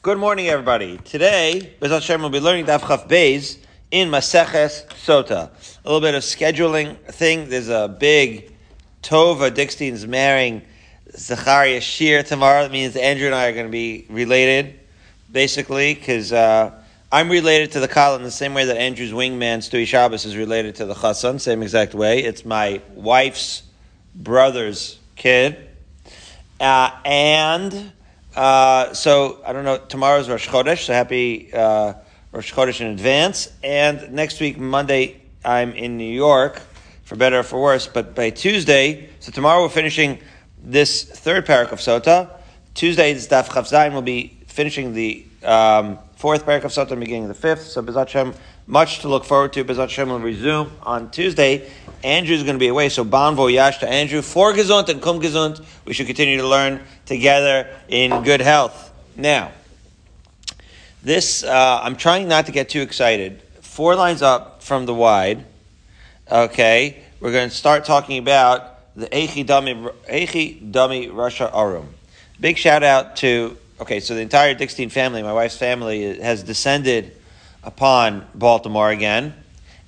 [0.00, 0.96] Good morning, everybody.
[0.98, 3.58] Today, Bez Hashem will be learning Daf Chaf Beis
[3.90, 5.50] in Maseches Sota.
[5.84, 7.48] A little bit of scheduling thing.
[7.48, 8.52] There's a big
[9.02, 10.62] Tova Dickstein's marrying
[11.10, 12.62] Zachariah Shear tomorrow.
[12.62, 14.78] That means Andrew and I are going to be related,
[15.32, 16.80] basically, because uh,
[17.10, 20.36] I'm related to the Kala in the same way that Andrew's wingman, Stewie Shabbos, is
[20.36, 22.20] related to the Chassan, same exact way.
[22.22, 23.64] It's my wife's
[24.14, 25.58] brother's kid.
[26.60, 27.92] Uh, and
[28.38, 31.94] uh, so, I don't know, tomorrow's Rosh Chodesh, so happy uh,
[32.30, 33.50] Rosh Chodesh in advance.
[33.64, 36.62] And next week, Monday, I'm in New York,
[37.02, 37.88] for better or for worse.
[37.88, 40.20] But by Tuesday, so tomorrow we're finishing
[40.62, 42.30] this third parak of Sota.
[42.74, 47.28] Tuesday, this Daf Chav will be finishing the um, fourth parak of Sota, beginning of
[47.30, 47.62] the fifth.
[47.62, 48.34] So Bezat Shem,
[48.68, 49.64] much to look forward to.
[49.64, 51.68] Bezat Shem will resume on Tuesday.
[52.04, 54.22] Andrew's going to be away, so Bon Voyage to Andrew.
[54.22, 58.92] For Gesund and Kum Gesund, we should continue to learn together in good health.
[59.16, 59.50] Now,
[61.02, 63.42] this, uh, I'm trying not to get too excited.
[63.62, 65.44] Four lines up from the wide,
[66.30, 71.88] okay, we're going to start talking about the Eichi Dami, Eichi Dami Rasha Arum.
[72.38, 77.16] Big shout out to, okay, so the entire Dickstein family, my wife's family, has descended
[77.68, 79.34] upon Baltimore again.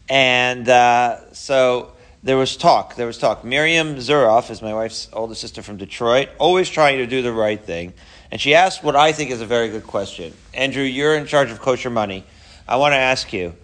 [0.07, 2.95] And uh, so there was talk.
[2.95, 3.43] There was talk.
[3.43, 7.59] Miriam Zuroff is my wife's older sister from Detroit, always trying to do the right
[7.59, 7.95] thing.
[8.31, 10.35] And she asked what I think is a very good question.
[10.53, 12.25] Andrew, you're in charge of kosher money.
[12.69, 13.55] I want to ask you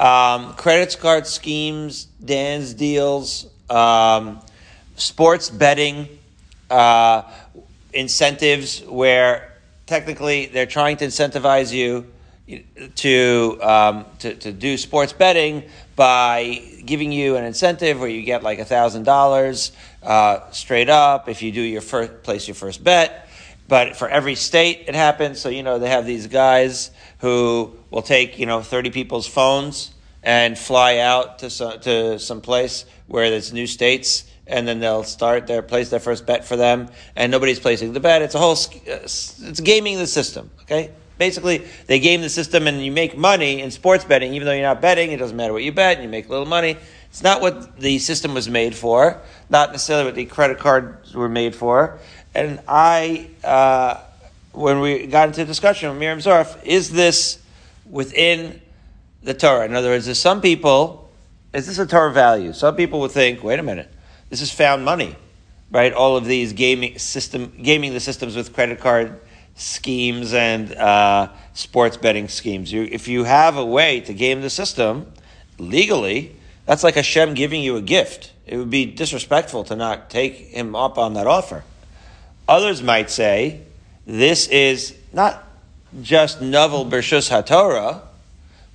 [0.00, 4.40] um, credit card schemes, Dan's deals, um,
[4.96, 6.08] sports betting,
[6.70, 7.22] uh,
[7.92, 9.52] incentives where
[9.84, 12.06] technically they're trying to incentivize you
[12.96, 15.64] to, um, to, to do sports betting
[15.96, 21.28] by giving you an incentive where you get like a thousand dollars uh, straight up
[21.28, 23.28] if you do your first place your first bet.
[23.68, 25.40] But for every state, it happens.
[25.40, 29.92] So you know they have these guys who will take you know thirty people's phones
[30.22, 35.04] and fly out to some, to some place where there's new states, and then they'll
[35.04, 38.22] start their place their first bet for them, and nobody's placing the bet.
[38.22, 40.50] It's a whole uh, it's gaming the system.
[40.62, 44.52] Okay, Basically, they game the system and you make money in sports betting, even though
[44.52, 45.12] you're not betting.
[45.12, 46.76] It doesn't matter what you bet, and you make a little money.
[47.08, 51.30] It's not what the system was made for, not necessarily what the credit cards were
[51.30, 51.98] made for.
[52.34, 54.02] And I, uh,
[54.52, 57.38] when we got into discussion with Miriam Zorf, is this
[57.88, 58.60] within
[59.22, 59.64] the Torah?
[59.64, 61.10] In other words, there's some people,
[61.54, 62.52] is this a Torah value?
[62.52, 63.90] Some people would think, wait a minute,
[64.28, 65.16] this is found money,
[65.70, 65.94] right?
[65.94, 69.18] All of these gaming system, gaming the systems with credit card
[69.56, 72.72] schemes and uh, sports betting schemes.
[72.72, 75.12] You, if you have a way to game the system
[75.58, 76.36] legally,
[76.66, 78.32] that's like Hashem giving you a gift.
[78.46, 81.64] It would be disrespectful to not take him up on that offer.
[82.48, 83.62] Others might say
[84.06, 85.42] this is not
[86.02, 88.02] just novel Bershus HaTorah,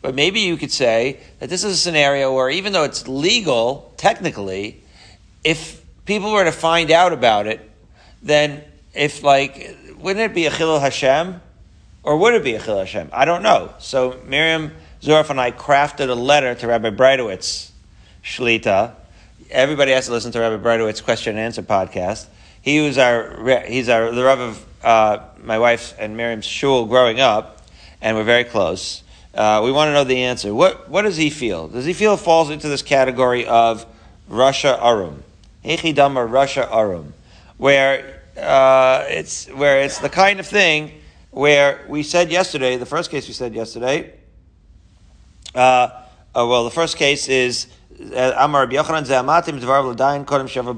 [0.01, 3.93] but maybe you could say that this is a scenario where even though it's legal,
[3.97, 4.81] technically,
[5.43, 7.61] if people were to find out about it,
[8.23, 11.41] then if like wouldn't it be a Chilul Hashem?
[12.03, 13.09] Or would it be a Chilul Hashem?
[13.13, 13.73] I don't know.
[13.79, 17.71] So Miriam Zorf and I crafted a letter to Rabbi Breitowitz,
[18.23, 18.93] Shlita.
[19.49, 22.27] Everybody has to listen to Rabbi Breitowitz's question and answer podcast.
[22.61, 27.19] He was our, he's our, the Rav of uh, my wife's and Miriam's shul growing
[27.19, 27.65] up,
[28.01, 29.03] and we're very close.
[29.33, 30.53] Uh, we want to know the answer.
[30.53, 31.67] What, what does he feel?
[31.67, 33.85] Does he feel it falls into this category of
[34.29, 35.23] Rasha Arum?
[35.63, 37.13] Echidama Rasha Arum,
[37.57, 40.91] where uh, it's where it's the kind of thing
[41.31, 44.13] where we said yesterday, the first case we said yesterday,
[45.55, 47.67] uh, uh, well, the first case is
[47.99, 50.75] uh, Amar Ze'amatim Kodem Sheva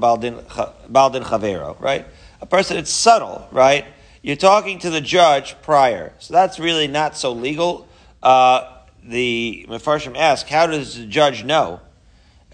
[0.88, 2.06] Baldin Chavero, right?
[2.40, 3.84] A person, it's subtle, right?
[4.22, 6.12] You're talking to the judge prior.
[6.18, 7.86] So that's really not so legal.
[8.22, 8.70] Uh,
[9.02, 11.80] the Mefarshim ask, how does the judge know?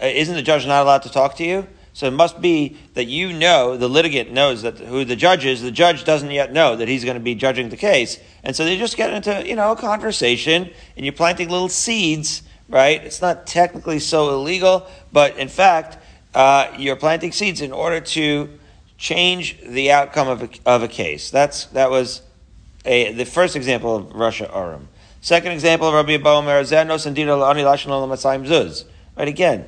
[0.01, 1.67] Uh, isn't the judge not allowed to talk to you?
[1.93, 5.61] So it must be that you know, the litigant knows that who the judge is.
[5.61, 8.17] The judge doesn't yet know that he's going to be judging the case.
[8.43, 12.43] And so they just get into, you know, a conversation and you're planting little seeds,
[12.69, 13.03] right?
[13.03, 15.97] It's not technically so illegal, but in fact,
[16.33, 18.49] uh, you're planting seeds in order to
[18.97, 21.29] change the outcome of a, of a case.
[21.29, 22.21] That's, that was
[22.85, 24.87] a, the first example of Rasha Arum.
[25.19, 28.85] Second example of Rabbi Abomer, Zanos and Dino Ani Zuz.
[29.17, 29.67] Right, again,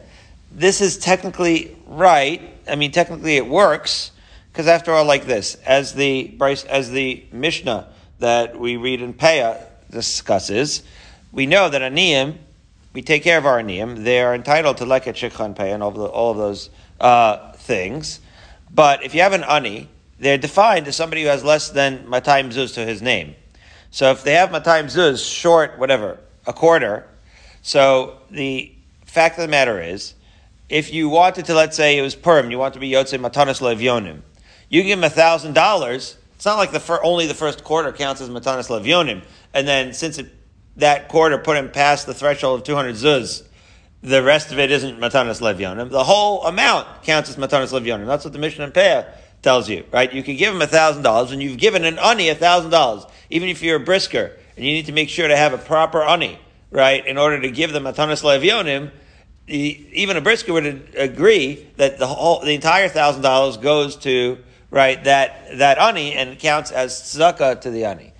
[0.53, 2.41] this is technically right.
[2.67, 4.11] I mean, technically it works
[4.51, 6.37] because after all, like this, as the
[6.69, 7.89] as the Mishnah
[8.19, 10.83] that we read in Peah discusses,
[11.31, 12.37] we know that aniyim,
[12.93, 14.03] we take care of our aniyim.
[14.03, 17.51] They are entitled to leket shikhan pay and all of, the, all of those uh,
[17.53, 18.19] things.
[18.71, 19.89] But if you have an ani,
[20.19, 23.35] they're defined as somebody who has less than matayim zuz to his name.
[23.93, 26.17] So if they have Matayim Zuz short, whatever,
[26.47, 27.07] a quarter,
[27.61, 28.73] so the
[29.05, 30.15] fact of the matter is,
[30.73, 33.61] if you wanted to, let's say it was Purim, you want to be Yotze Matanas
[33.61, 34.21] Levyonim,
[34.69, 36.17] you give him a thousand dollars.
[36.33, 39.21] It's not like the fir- only the first quarter counts as Matanas Levyonim,
[39.53, 40.33] and then since it,
[40.77, 43.43] that quarter put him past the threshold of 200 zuz,
[44.01, 45.91] the rest of it isn't Matanas Levyonim.
[45.91, 48.07] The whole amount counts as Matanas Levyonim.
[48.07, 50.11] That's what the Mishnah and Peah tells you, right?
[50.11, 53.05] You can give him a thousand dollars, and you've given an ani a thousand dollars,
[53.29, 56.01] even if you're a brisker, and you need to make sure to have a proper
[56.01, 56.39] ani,
[56.71, 58.89] right, in order to give them Matanas Levyonim.
[59.47, 64.37] Even a brisker would agree that the whole, the entire thousand dollars goes to
[64.71, 68.13] right that that ani and counts as tzedakah to the ani.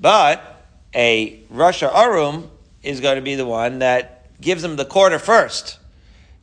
[0.00, 0.64] But
[0.94, 2.50] a Rasha Arum
[2.82, 5.78] is going to be the one that gives him the quarter first,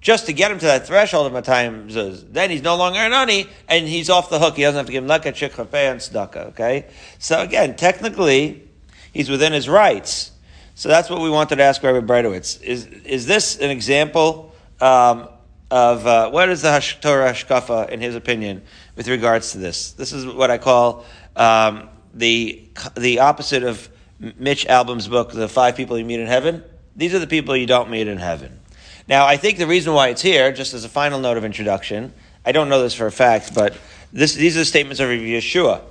[0.02, 2.24] just to get him to that threshold of Matayim Zuz.
[2.32, 4.56] Then he's no longer an Ani, and he's off the hook.
[4.56, 6.86] He doesn't have to give him Lekat, Shikhafe, and Tzedakah, okay?
[7.18, 8.68] So again, technically,
[9.12, 10.32] he's within his rights.
[10.78, 12.62] So that's what we wanted to ask Rabbi Breitowitz.
[12.62, 15.28] Is, is this an example um,
[15.72, 18.62] of uh, what is the Hash- Torah Hashkafa, in his opinion,
[18.96, 19.94] with regards to this?
[19.94, 21.04] This is what I call
[21.36, 22.64] um, the,
[22.96, 23.90] the opposite of
[24.20, 26.64] Mitch Albom's book, The Five People You Meet in Heaven.
[26.96, 28.60] These are the people you don't meet in heaven.
[29.08, 32.14] Now, I think the reason why it's here, just as a final note of introduction,
[32.46, 33.76] I don't know this for a fact, but
[34.14, 35.82] this, these are the statements of Yeshua.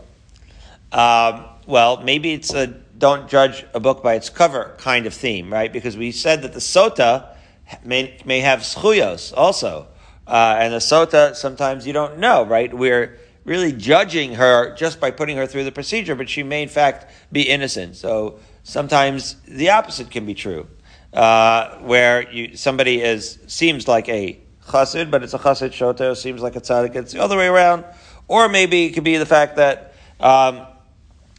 [0.92, 5.52] Um, well, maybe it's a don't judge a book by its cover kind of theme,
[5.52, 5.72] right?
[5.72, 7.36] Because we said that the sota
[7.84, 9.88] may, may have schuyos also.
[10.26, 12.72] Uh, and the sota, sometimes you don't know, right?
[12.72, 16.68] We're really judging her just by putting her through the procedure, but she may in
[16.68, 17.96] fact be innocent.
[17.96, 20.66] So sometimes the opposite can be true
[21.12, 26.42] uh, where you, somebody is seems like a chassid, but it's a chassid shoto, seems
[26.42, 26.94] like a tzaddik.
[26.96, 27.84] It's the other way around,
[28.26, 30.66] or maybe it could be the fact that um,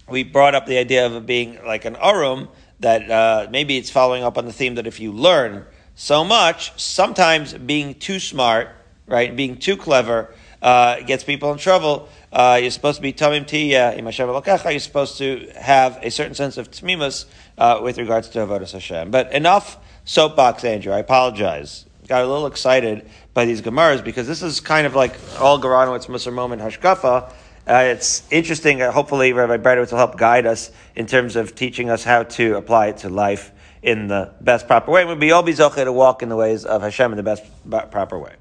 [0.10, 2.50] we brought up the idea of it being like an arum.
[2.80, 5.66] That uh, maybe it's following up on the theme that if you learn
[5.96, 8.70] so much, sometimes being too smart,
[9.08, 10.32] right, being too clever,
[10.62, 12.08] uh, gets people in trouble.
[12.32, 14.06] Uh, you're supposed to be tamim tiyah im
[14.72, 17.26] You're supposed to have a certain sense of tmimus
[17.58, 19.10] uh, with regards to avodas Hashem.
[19.10, 20.94] But enough soapbox, Andrew.
[20.94, 21.86] I apologize.
[22.08, 26.08] Got a little excited by these gemaras because this is kind of like all Garanowitz
[26.08, 27.32] Musar moment hashkafa.
[27.68, 28.82] Uh, it's interesting.
[28.82, 32.56] Uh, hopefully, Rabbi Breitowitz will help guide us in terms of teaching us how to
[32.56, 35.04] apply it to life in the best proper way.
[35.04, 37.44] We'll be all be to walk in the ways of Hashem in the best
[37.92, 38.36] proper way.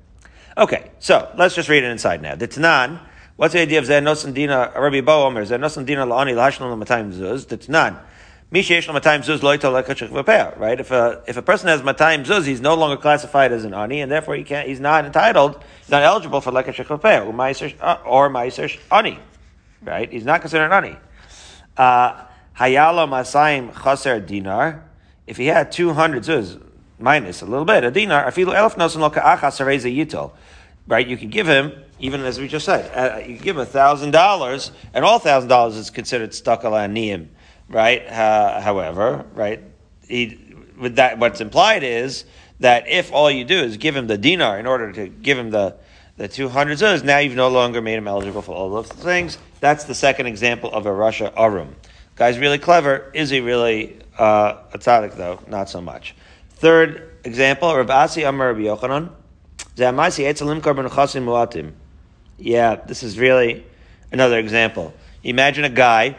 [0.56, 2.37] Okay, so let's just read it inside now.
[2.37, 3.00] The Tanan,
[3.34, 6.73] what's the idea of Zenos and Dina, Rabbi Bo Omer, Zenos and Dina La'ani Lashon
[6.73, 7.99] L'Matayim Zuz, the Tanan.
[8.53, 9.43] Zuz
[10.59, 10.81] right?
[10.81, 14.01] If a, if a person has Matayim Zuz, he's no longer classified as an Ani,
[14.01, 18.31] and therefore he can't, he's not entitled, he's not eligible for Lekachach V'Peh, uh, or
[18.31, 19.19] Maiser Ani,
[19.83, 20.11] right?
[20.11, 20.97] He's not considered an Ani.
[21.77, 22.25] Uh,
[22.59, 24.85] Hayalo Masayim Chaser Dinar,
[25.27, 26.63] if he had 200 Zuz,
[26.99, 27.85] minus a little bit.
[27.85, 30.33] A dinar, afilu elf nosan lo ka'achas yitol.
[30.87, 31.07] Right?
[31.07, 34.13] You can give him, even as we just said, uh, you give him a thousand
[34.13, 37.29] dollars, and all thousand dollars is considered stuck niyim.
[37.69, 38.07] Right?
[38.07, 39.63] Uh, however, right?
[40.07, 40.39] He,
[40.79, 42.25] with that, what's implied is
[42.61, 45.51] that if all you do is give him the dinar in order to give him
[45.51, 45.77] the
[46.17, 49.37] the 200 zuz, now you've no longer made him eligible for all those things.
[49.61, 51.77] That's the second example of a Rasha Arum.
[52.15, 53.11] Guy's really clever.
[53.13, 55.40] Is he really uh, a tzaddik, though?
[55.47, 56.17] Not so much.
[56.50, 59.11] Third example, Rav Asi Amar Rabbi Yochanan.
[62.38, 63.67] Yeah, this is really
[64.11, 64.95] another example.
[65.23, 66.17] Imagine a guy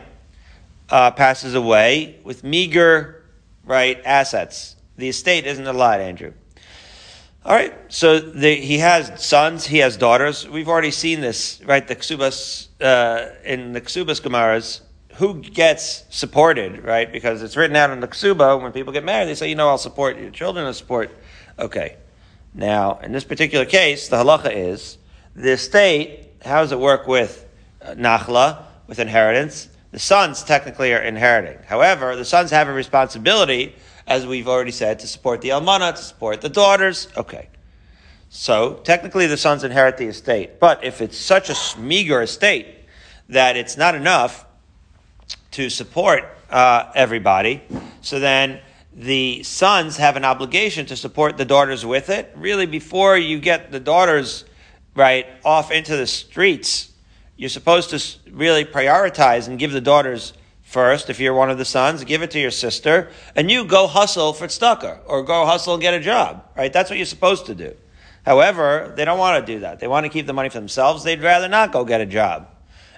[0.89, 3.25] uh, passes away with meager,
[3.63, 4.75] right, assets.
[4.97, 6.33] The estate isn't a lot, Andrew.
[7.45, 10.47] All right, so the, he has sons, he has daughters.
[10.47, 11.87] We've already seen this, right?
[11.87, 14.81] The Ksubas, uh, in the Ksubas Gemaras,
[15.17, 17.11] who gets supported, right?
[17.11, 19.67] Because it's written out in the ksuba when people get married, they say, you know,
[19.67, 21.09] I'll support your children, I'll support.
[21.57, 21.97] Okay.
[22.53, 24.99] Now, in this particular case, the halacha is
[25.35, 27.47] the estate, how does it work with
[27.81, 29.69] uh, nachla, with inheritance?
[29.97, 31.57] The sons technically are inheriting.
[31.65, 33.73] However, the sons have a responsibility,
[34.05, 37.07] as we've already said, to support the almana, to support the daughters.
[37.17, 37.49] Okay.
[38.29, 40.59] So, technically the sons inherit the estate.
[40.59, 42.67] But if it's such a meager estate
[43.29, 44.45] that it's not enough
[45.53, 47.63] to support uh, everybody.
[48.01, 48.59] So then
[48.93, 52.31] the sons have an obligation to support the daughters with it.
[52.35, 54.45] Really, before you get the daughters
[54.93, 56.91] right off into the streets,
[57.37, 61.09] you're supposed to really prioritize and give the daughters first.
[61.09, 64.33] If you're one of the sons, give it to your sister, and you go hustle
[64.33, 66.43] for tzedakah or go hustle and get a job.
[66.57, 66.73] Right?
[66.73, 67.75] That's what you're supposed to do.
[68.25, 69.79] However, they don't want to do that.
[69.79, 71.03] They want to keep the money for themselves.
[71.03, 72.49] They'd rather not go get a job.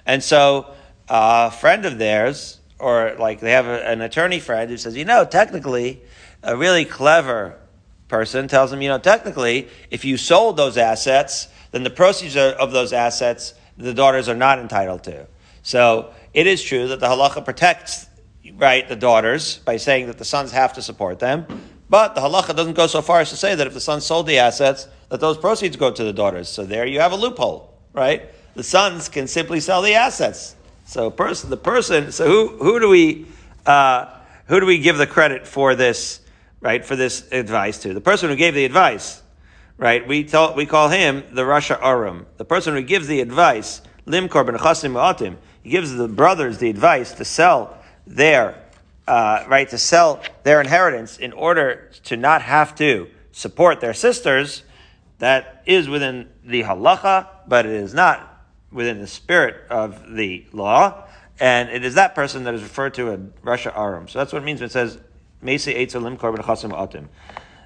[0.04, 0.72] And so
[1.08, 4.96] uh, a friend of theirs or like they have a, an attorney friend who says,
[4.96, 6.00] you know, technically,
[6.42, 7.58] a really clever
[8.08, 12.72] person tells them, you know, technically, if you sold those assets, then the proceeds of
[12.72, 15.26] those assets, the daughters are not entitled to.
[15.62, 18.06] So it is true that the halacha protects,
[18.54, 21.46] right, the daughters by saying that the sons have to support them.
[21.88, 24.26] But the halacha doesn't go so far as to say that if the son sold
[24.26, 26.48] the assets, that those proceeds go to the daughters.
[26.48, 28.30] So there you have a loophole, right?
[28.54, 30.54] The sons can simply sell the assets.
[30.84, 33.26] So person, the person, so who, who do we,
[33.66, 34.06] uh,
[34.46, 36.20] who do we give the credit for this,
[36.60, 37.94] right, for this advice to?
[37.94, 39.22] The person who gave the advice,
[39.80, 40.06] right?
[40.06, 42.26] We tell, we call him the Rasha Arum.
[42.36, 46.68] The person who gives the advice, Limkor ben Chasim Ma'atim, he gives the brothers the
[46.68, 48.62] advice to sell their,
[49.08, 54.62] uh, right, to sell their inheritance in order to not have to support their sisters.
[55.18, 61.06] That is within the halacha, but it is not within the spirit of the law.
[61.38, 64.08] And it is that person that is referred to as Rasha Arum.
[64.08, 64.98] So that's what it means when it says,
[65.42, 67.08] Mesi Eitzalim Korban Chasim Atim.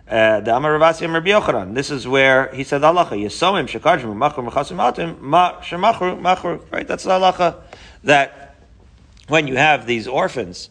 [0.06, 1.74] The Amar Ravasi Amar Yochanan.
[1.74, 3.10] This is where he said halacha.
[3.10, 6.60] Yisomim shekajim machru mechasim atim ma shemachru machru.
[6.70, 7.62] Right, that's the halacha.
[8.04, 8.56] That
[9.28, 10.68] when you have these orphans,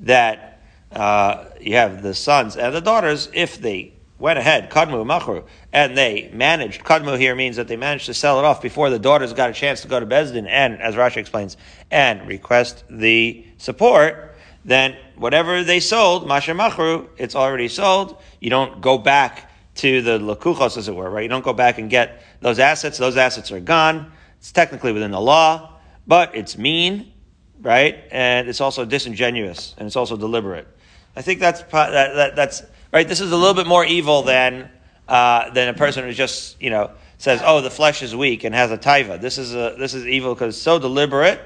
[0.00, 0.62] that
[0.92, 5.98] uh, you have the sons and the daughters, if they went ahead, kadmu machru, and
[5.98, 6.84] they managed.
[6.84, 9.52] Kadmu here means that they managed to sell it off before the daughters got a
[9.52, 11.56] chance to go to Bezdin and, as Rashi explains,
[11.90, 14.36] and request the support.
[14.64, 18.20] Then whatever they sold, masha machru, it's already sold.
[18.40, 21.22] You don't go back to the lakuchos, as it were, right?
[21.22, 22.98] You don't go back and get those assets.
[22.98, 24.12] Those assets are gone.
[24.38, 27.12] It's technically within the law, but it's mean,
[27.60, 28.04] right?
[28.10, 30.66] And it's also disingenuous, and it's also deliberate.
[31.14, 33.08] I think that's that, that, that's right?
[33.08, 34.70] This is a little bit more evil than
[35.08, 38.54] uh, than a person who just you know says, "Oh, the flesh is weak" and
[38.54, 39.20] has a taiva.
[39.20, 41.40] This is a, this is evil because it's so deliberate.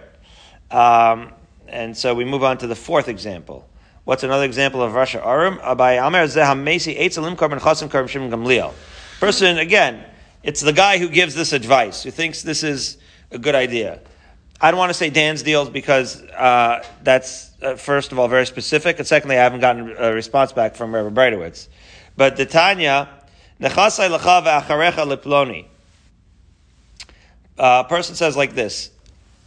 [0.70, 1.32] Um,
[1.70, 3.68] and so we move on to the fourth example.
[4.04, 5.58] What's another example of Rasha Arum?
[5.58, 8.72] Eitzalim Karban Chasim Karban Gamliel.
[9.20, 10.04] Person again,
[10.42, 12.96] it's the guy who gives this advice who thinks this is
[13.30, 14.00] a good idea.
[14.60, 18.46] I don't want to say Dan's deals because uh, that's uh, first of all very
[18.46, 21.68] specific, and secondly, I haven't gotten a response back from Reverend Breitowitz.
[22.16, 23.08] But the Tanya,
[23.60, 25.66] nechasai ve'acharecha leploni.
[27.58, 28.90] A person says like this.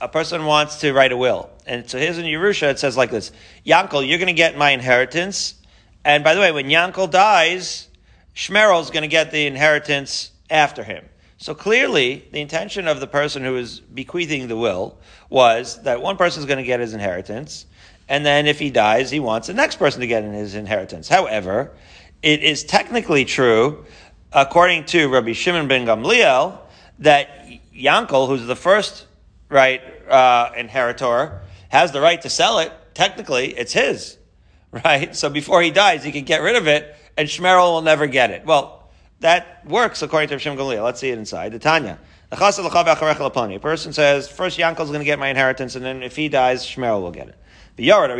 [0.02, 1.50] A person wants to write a will.
[1.66, 3.32] And so here's in Yerusha, it says like this.
[3.66, 5.56] Yankel, you're going to get my inheritance.
[6.04, 7.88] And by the way, when Yankel dies,
[8.36, 11.06] Shmerel is going to get the inheritance after him.
[11.38, 14.98] So clearly, the intention of the person who is bequeathing the will
[15.30, 17.66] was that one person is going to get his inheritance,
[18.08, 21.10] and then if he dies, he wants the next person to get in his inheritance.
[21.10, 21.72] However,
[22.22, 23.86] it is technically true,
[24.32, 26.58] according to Rabbi Shimon ben Gamliel,
[27.00, 27.30] that
[27.76, 29.06] Yankel, who's the first
[29.50, 31.42] right uh, inheritor,
[31.74, 32.72] has the right to sell it.
[32.94, 34.20] Technically, it's his,
[34.72, 35.16] right?
[35.16, 38.30] So before he dies, he can get rid of it, and Shmerel will never get
[38.30, 38.46] it.
[38.46, 40.56] Well, that works according to Hashem.
[40.56, 41.52] Let's see it inside.
[41.52, 41.98] The Tanya.
[42.32, 46.30] A person says, first Yankel is going to get my inheritance, and then if he
[46.30, 47.36] dies, Shmerel will get it.
[47.76, 48.12] The Yared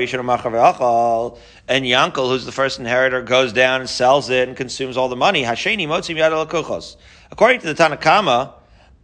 [1.68, 5.16] and Yankel, who's the first inheritor, goes down and sells it and consumes all the
[5.16, 5.44] money.
[5.44, 5.88] According to
[7.68, 8.54] the Tanakama,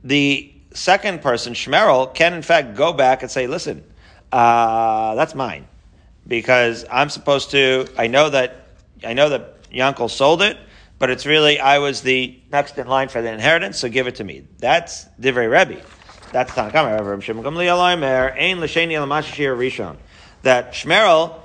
[0.03, 3.83] the second person, Shmerel, can in fact go back and say, listen,
[4.31, 5.67] uh, that's mine.
[6.27, 8.67] Because I'm supposed to, I know that,
[9.03, 10.57] I know that Yankel sold it,
[11.00, 14.15] but it's really I was the next in line for the inheritance, so give it
[14.15, 14.45] to me.
[14.59, 15.81] That's Divrei Rebbe.
[16.31, 17.00] That's Tanakama.
[19.57, 19.98] Rishon.
[20.43, 21.39] That Shmerel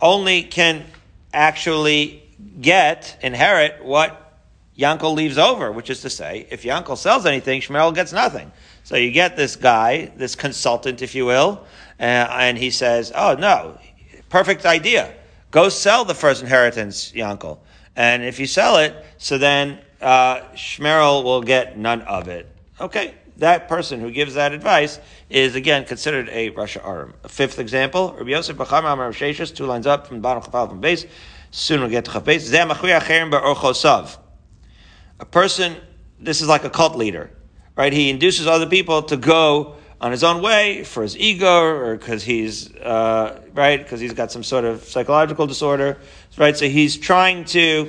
[0.00, 0.84] only can
[1.32, 2.22] actually
[2.60, 4.40] get, inherit what
[4.76, 8.50] Yankel leaves over, which is to say, if Yankel sells anything, Shmerel gets nothing.
[8.84, 11.64] So you get this guy, this consultant, if you will,
[12.02, 13.78] uh, and he says, oh no,
[14.28, 15.14] perfect idea.
[15.52, 17.58] Go sell the first inheritance, Yankel.
[17.94, 22.48] And if you sell it, so then uh, Shmerel will get none of it.
[22.80, 24.98] Okay, that person who gives that advice
[25.30, 27.14] is again considered a Rasha Aram.
[27.22, 30.70] A fifth example, Rabbi Yosef Bacham Amar Sheshus, two lines up from the bottom of
[30.70, 31.06] the base.
[31.52, 32.52] Soon we'll get to Chav base.
[35.20, 35.76] A person,
[36.18, 37.30] this is like a cult leader,
[37.76, 37.92] right?
[37.92, 42.24] He induces other people to go on his own way for his ego or because
[42.24, 45.96] he's uh, right because he's got some sort of psychological disorder
[46.36, 46.56] right?
[46.56, 47.88] So he's trying to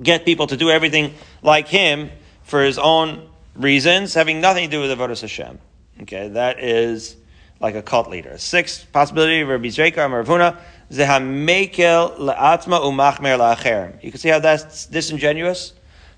[0.00, 2.10] get people to do everything like him
[2.44, 5.58] for his own reasons having nothing to do with avodas Hashem.
[6.02, 7.16] Okay that is
[7.60, 8.38] like a cult leader.
[8.38, 10.56] Sixth possibility Rabbi Zreika Maravuna
[10.92, 14.02] zehamekel le'atma umachmer la'acherim.
[14.04, 15.72] You can see how that's disingenuous.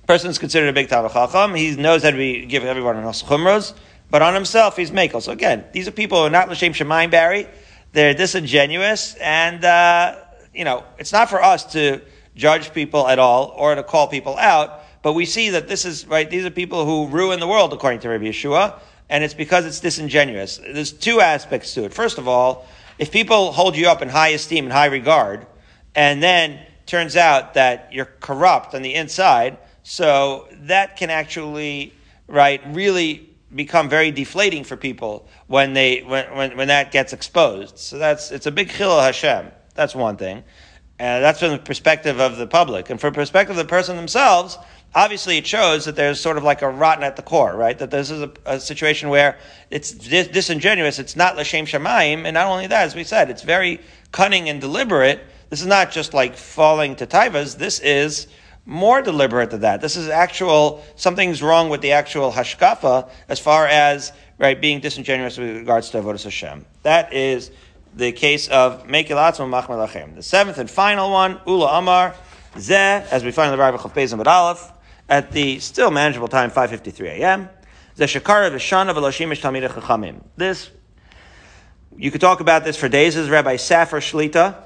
[0.06, 1.54] Person is considered a big Talmud Chacham.
[1.54, 3.72] He knows how to be, give everyone an chumros
[4.10, 5.22] but on himself he's makel.
[5.22, 7.48] So again, these are people who are not l'shem shemayim Barry.
[7.92, 10.16] they're disingenuous, and uh,
[10.54, 12.00] you know, it's not for us to
[12.34, 14.80] judge people at all or to call people out.
[15.02, 16.28] But we see that this is right.
[16.28, 18.78] These are people who ruin the world, according to Rabbi Yeshua,
[19.10, 20.56] and it's because it's disingenuous.
[20.56, 21.92] There's two aspects to it.
[21.92, 22.66] First of all,
[22.98, 25.46] if people hold you up in high esteem and high regard,
[25.94, 31.92] and then turns out that you're corrupt on the inside, so that can actually,
[32.26, 37.78] right, really become very deflating for people when they when, when, when that gets exposed.
[37.78, 39.50] So that's it's a big chilul Hashem.
[39.74, 40.44] That's one thing.
[40.98, 42.88] And that's from the perspective of the public.
[42.90, 44.58] And from the perspective of the person themselves,
[44.94, 47.76] obviously it shows that there's sort of like a rotten at the core, right?
[47.76, 49.38] That this is a, a situation where
[49.70, 53.42] it's dis- disingenuous, it's not Lashem Shemaim, and not only that, as we said, it's
[53.42, 53.80] very
[54.12, 55.20] cunning and deliberate.
[55.50, 58.28] This is not just like falling to taivas, this is
[58.66, 59.80] more deliberate than that.
[59.80, 65.36] This is actual, something's wrong with the actual hashkafa as far as, right, being disingenuous
[65.36, 66.64] with regards to Avodah Hashem.
[66.82, 67.50] That is
[67.94, 70.14] the case of Mekilatzma Machmel Lachem.
[70.14, 72.14] The seventh and final one, Ula Amar,
[72.54, 74.72] Zeh, as we find in the Rav Chav Bezim Aleph,
[75.08, 77.50] at the still manageable time, 5.53 a.m.
[77.96, 80.22] Zeh Shekara V'Shana V'Loshimish Talmidei Chachamim.
[80.36, 80.70] This,
[81.96, 84.63] you could talk about this for days, as Rabbi Safar Shlita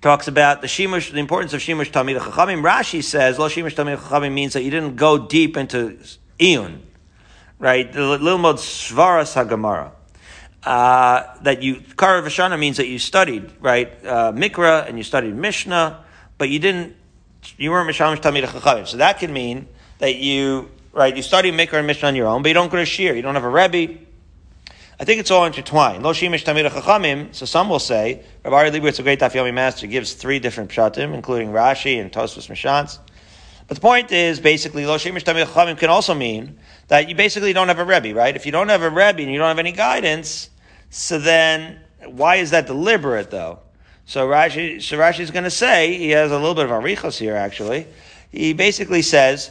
[0.00, 2.62] talks about the shimush, the importance of shimush talmid chachamim.
[2.62, 5.98] Rashi says lo shimush talmid chachamim means that you didn't go deep into
[6.38, 6.78] iyun,
[7.58, 7.92] right?
[7.92, 9.92] The little mod svaras hagamara.
[10.62, 15.34] Uh, that you karav v'shana means that you studied right uh, mikra and you studied
[15.34, 16.04] mishnah,
[16.36, 16.96] but you didn't
[17.56, 18.86] you weren't mishamish talmid chachamim.
[18.86, 22.42] So that can mean that you right you study mikra and mishnah on your own,
[22.42, 23.14] but you don't go to shir.
[23.14, 23.98] You don't have a rebbe.
[25.00, 26.02] I think it's all intertwined.
[26.02, 27.32] Lo chachamim.
[27.32, 31.14] So some will say, Rabbi Ari Leibowitz, a great Daf master, gives three different pshatim,
[31.14, 32.98] including Rashi and Tosfos Mishans.
[33.68, 37.52] But the point is, basically, lo shimish tamid chachamim can also mean that you basically
[37.52, 38.34] don't have a rebbe, right?
[38.34, 40.50] If you don't have a rebbe and you don't have any guidance,
[40.90, 43.60] so then why is that deliberate, though?
[44.04, 47.18] So Rashi, so Rashi is going to say he has a little bit of arichos
[47.18, 47.36] here.
[47.36, 47.86] Actually,
[48.32, 49.50] he basically says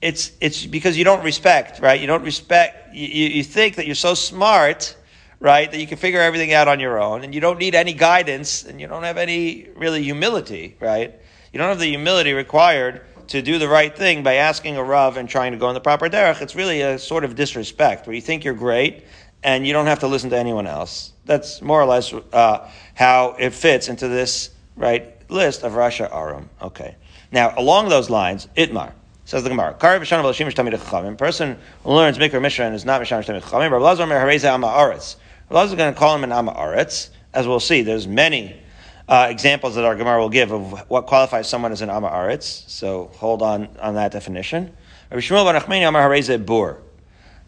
[0.00, 2.00] it's it's because you don't respect, right?
[2.00, 2.94] You don't respect.
[2.94, 4.96] You, you think that you're so smart,
[5.40, 7.92] right, that you can figure everything out on your own, and you don't need any
[7.92, 11.14] guidance, and you don't have any really humility, right?
[11.52, 15.16] You don't have the humility required to do the right thing by asking a rav
[15.16, 16.40] and trying to go in the proper derech.
[16.40, 19.04] It's really a sort of disrespect where you think you're great
[19.42, 21.12] and you don't have to listen to anyone else.
[21.26, 26.48] That's more or less uh, how it fits into this right list of Rasha Arum.
[26.62, 26.96] Okay.
[27.30, 28.92] Now, along those lines, Itmar.
[29.28, 29.74] Says the Gemara.
[29.78, 31.18] Kari v'shana v'lashimish tamid chachamim.
[31.18, 33.70] Person who learns mikra mishra and is not mishamish tamid chachamim.
[33.70, 35.16] Rabbi Lazar mer hareza ama aretz.
[35.50, 37.10] Rabbi Lazar is going to call him an ama aretz.
[37.34, 38.58] As we'll see, there's many
[39.06, 42.66] uh, examples that our Gemara will give of what qualifies someone as an ama aretz.
[42.70, 44.72] So hold on on that definition.
[45.10, 46.78] Rabbi Shmuel bar Nachmani amar hareza bur.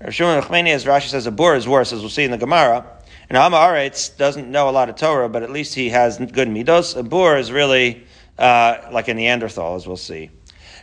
[0.01, 2.37] Rabbi Shmuel bar as Rashi says, a bur is worse, as we'll see in the
[2.37, 2.85] Gemara.
[3.31, 6.49] And ama aretz doesn't know a lot of Torah, but at least he has good
[6.49, 6.95] midos.
[6.95, 8.05] A bur is really
[8.39, 10.31] uh, like a Neanderthal, as we'll see.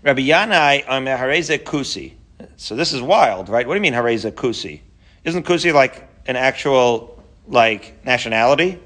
[0.07, 2.13] Rabbi Yanai on Hareze Kusi.
[2.55, 3.67] So this is wild, right?
[3.67, 4.79] What do you mean Hareze Kusi?
[5.25, 8.79] Isn't Kusi like an actual like nationality?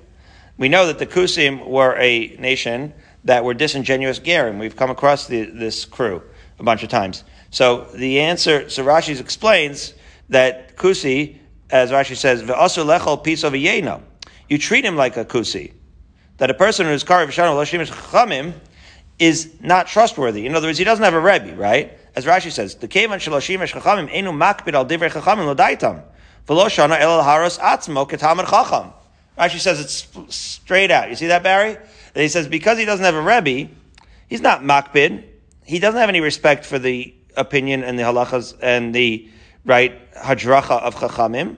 [0.58, 4.58] We know that the Kusim were a nation that were disingenuous Gerim.
[4.58, 6.24] We've come across the, this crew
[6.58, 7.24] a bunch of times.
[7.52, 9.94] So the answer, so Rashi explains
[10.30, 11.38] that Kusi,
[11.70, 15.74] as Rashi says, "V'asu lechol piece of a You treat him like a Kusi.
[16.38, 18.54] That a person who is karev shanu lashim chamim
[19.22, 20.48] is not trustworthy.
[20.48, 21.96] In other words, he doesn't have a Rebbe, right?
[22.16, 26.02] As Rashi says, the Kevan Shaloshim Chachamim Enu Makbid al Divrei Chachamim Lodaitam.
[26.48, 28.92] V'lo Shana El Haros Atzmo Ketamad Chacham.
[29.38, 31.12] Rashi says it's straight out.
[31.12, 31.78] You see that, Barry?
[32.14, 33.72] That he says because he doesn't have a Rebbe,
[34.28, 35.24] he's not Makbid.
[35.66, 39.30] He doesn't have any respect for the opinion and the halachas and the
[39.66, 41.58] right hadracha of Chachamim.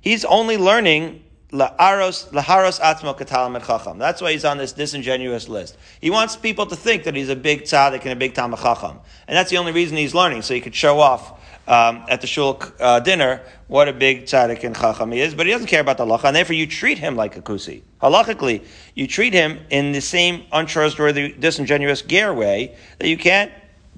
[0.00, 3.98] He's only learning laharos atzmo katalam chacham.
[3.98, 5.76] That's why he's on this disingenuous list.
[6.00, 8.98] He wants people to think that he's a big tzaddik and a big talmid chacham.
[9.28, 12.26] And that's the only reason he's learning, so he could show off um, at the
[12.26, 15.34] shul uh, dinner what a big tzaddik and chacham he is.
[15.34, 17.82] But he doesn't care about the halacha, and therefore you treat him like a kusi.
[18.00, 23.52] Halachically, you treat him in the same untrustworthy, disingenuous gear way that you can't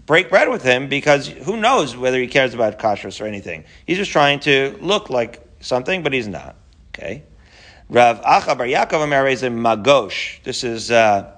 [0.06, 3.64] break bread with him because who knows whether he cares about kashrus or anything.
[3.86, 6.56] He's just trying to look like something, but he's not.
[6.88, 7.22] Okay?
[7.90, 10.42] Rav Acha Bar Yaakov a Magosh.
[10.42, 11.30] This is uh,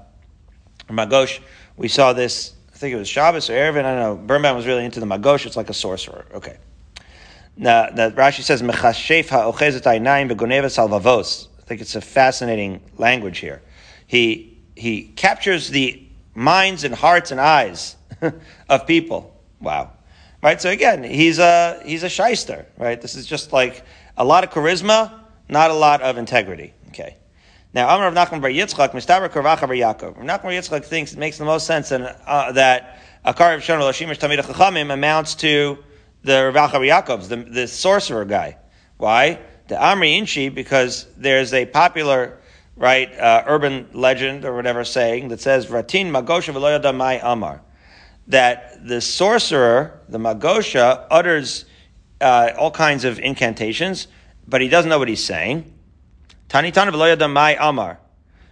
[0.89, 1.41] Magosh.
[1.77, 2.55] We saw this.
[2.73, 3.85] I think it was Shabbos or Erevin.
[3.85, 4.17] I don't know.
[4.17, 5.47] Birnbaum was really into the Magosh.
[5.47, 6.27] It's like a sorcerer.
[6.35, 6.59] Okay.
[7.57, 11.49] Now, that Rashi says Mechashef ha'ochezet aynaim begoneva salvavos.
[11.59, 13.63] I think it's a fascinating language here.
[14.07, 17.97] He he captures the minds and hearts and eyes
[18.69, 19.35] of people.
[19.59, 19.93] Wow.
[20.43, 20.61] Right.
[20.61, 22.67] So again, he's a he's a shyster.
[22.79, 23.01] Right.
[23.01, 23.85] This is just like
[24.17, 26.75] a lot of charisma not a lot of integrity.
[26.89, 27.17] Okay.
[27.73, 30.17] Now, Amar of Nachman Bar Yitzchak, Mistaber Karvacha Bar Yaakov.
[30.25, 34.19] Nachman Yitzchak thinks it makes the most sense and, uh, that a Karev Shon Lashimish
[34.19, 35.79] Tamid Chachamim amounts to
[36.23, 38.57] the Ravacha Bar the, the sorcerer guy.
[38.97, 39.41] Why?
[39.69, 42.39] The Amri Inchi, because there's a popular,
[42.77, 47.63] right, uh, urban legend or whatever saying that says, Ratin Magosha V'lo Mai Amar.
[48.29, 51.67] That the sorcerer, the Magosha, utters
[52.21, 54.09] uh, all kinds of incantations,
[54.47, 55.73] but he doesn't know what he's saying.
[56.49, 57.99] Tani Tana Mai Amar.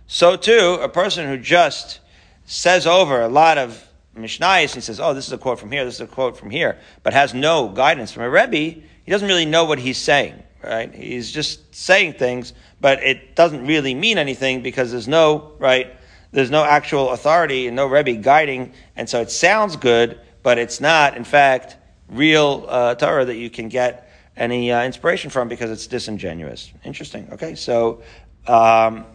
[0.06, 2.00] So too, a person who just
[2.44, 5.84] says over a lot of Mishnayos, he says, oh, this is a quote from here,
[5.84, 9.26] this is a quote from here, but has no guidance from a Rebbe, he doesn't
[9.26, 10.94] really know what he's saying, right?
[10.94, 15.96] He's just saying things, but it doesn't really mean anything because there's no, right,
[16.30, 20.80] there's no actual authority and no Rebbe guiding, and so it sounds good, but it's
[20.80, 21.76] not, in fact,
[22.08, 24.03] real uh, Torah that you can get
[24.36, 26.72] any uh, inspiration from because it's disingenuous.
[26.84, 27.28] Interesting.
[27.32, 28.02] Okay, so
[28.46, 29.06] um,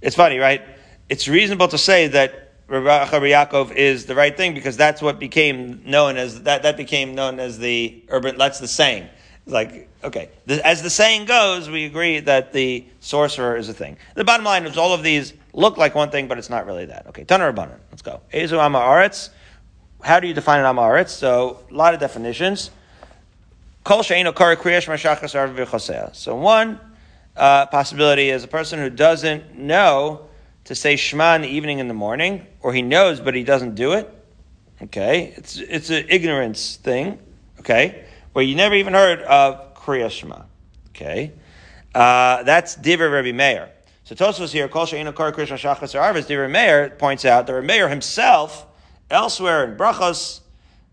[0.00, 0.62] it's funny, right?
[1.08, 5.82] It's reasonable to say that Rabbi Yaakov is the right thing because that's what became
[5.84, 6.62] known as that.
[6.62, 8.38] That became known as the urban.
[8.38, 9.08] That's the saying.
[9.46, 13.98] Like okay, the, as the saying goes, we agree that the sorcerer is a thing.
[14.14, 16.86] The bottom line is all of these look like one thing, but it's not really
[16.86, 17.06] that.
[17.08, 17.78] Okay, Tanar Rabbanan.
[17.90, 18.22] Let's go.
[18.32, 19.28] Ezu Ama Aretz.
[20.02, 21.10] How do you define an Ama Aretz?
[21.10, 22.70] So a lot of definitions.
[23.84, 23.96] So
[26.36, 26.80] one
[27.36, 30.28] uh, possibility is a person who doesn't know
[30.64, 33.74] to say Shema in the evening and the morning, or he knows but he doesn't
[33.74, 34.10] do it.
[34.82, 37.18] Okay, it's it's an ignorance thing.
[37.60, 40.42] Okay, where you never even heard of Kriya Shema.
[40.90, 41.32] Okay,
[41.94, 43.70] uh, that's Diver Rabbi Meir.
[44.04, 47.66] So Tosfos here, Kol She'ina Kar Krishna Shachas Arvis, Diver Meir points out that Rabbi
[47.66, 48.66] Meir himself,
[49.10, 50.40] elsewhere in Brachos,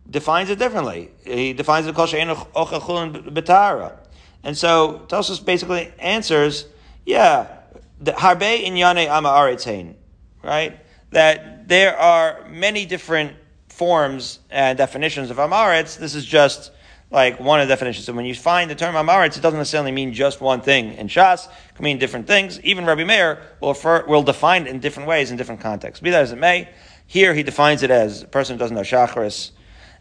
[0.10, 1.12] defines it differently.
[1.24, 3.98] He defines it Betara.
[4.44, 6.66] And so Tosfos basically answers,
[7.06, 7.60] yeah,
[8.00, 10.10] the Harbe Inyane Ama
[10.44, 10.80] right?
[11.12, 13.36] That there are many different
[13.70, 15.98] forms and definitions of Amaretz.
[15.98, 16.72] This is just
[17.12, 18.06] like one of the definitions.
[18.06, 20.94] So when you find the term Amaretz, it doesn't necessarily mean just one thing.
[20.94, 22.60] In Shas, it can mean different things.
[22.62, 26.02] Even Rabbi Meir will, refer, will define it in different ways in different contexts.
[26.02, 26.70] Be that as it may,
[27.06, 29.52] here he defines it as a person who doesn't know Shacharis,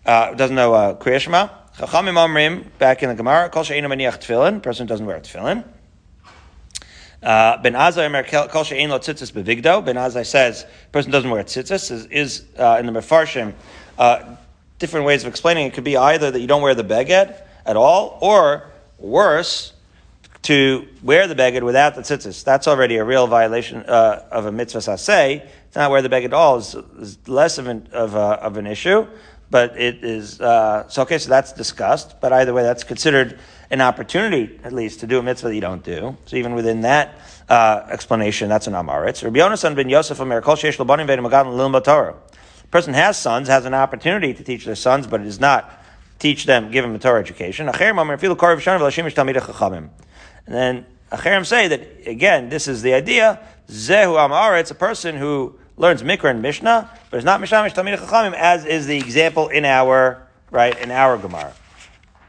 [0.07, 1.51] uh, doesn't know uh, Kriyashma.
[1.77, 5.65] Chachamim Omrim, back in the Gemara, Kol She'enu Maniach Tefillin, person doesn't wear Tefillin.
[7.23, 9.85] Uh, ben Azai Emer Kol She'en Tzitzis Bevigdo.
[9.85, 13.53] Ben Azai says person doesn't wear tzitzis is, is uh, in the Mefarshim.
[13.99, 14.37] Uh,
[14.79, 17.77] different ways of explaining it could be either that you don't wear the beged at
[17.77, 19.75] all, or worse,
[20.43, 22.43] to wear the beged without the tzitzis.
[22.43, 25.47] That's already a real violation uh, of a mitzvah saseh.
[25.73, 28.57] To not wear the beged at all is, is less of an, of, a, of
[28.57, 29.07] an issue,
[29.51, 33.39] but it is, uh, so okay, so that's discussed, but either way, that's considered
[33.71, 36.17] an opportunity, at least, to do a mitzvah that you don't do.
[36.27, 37.15] So even within that
[37.49, 39.25] uh, explanation, that's an amaretz.
[39.25, 42.15] Rabbi Yonasan ben Yosef Amir Kol Sheish Labanim Ben Magan Lil Torah.
[42.71, 45.83] Person has sons, has an opportunity to teach their sons, but it is not
[46.21, 47.67] teach them, give them a Torah education.
[47.67, 47.75] And
[50.47, 53.41] then Acherim say that again, this is the idea.
[53.69, 58.35] Zehu Amaretz, a person who learns Mikra and Mishnah, but it's not Mishnah Talmid Chachamim,
[58.35, 61.55] as is the example in our right in our Gemara.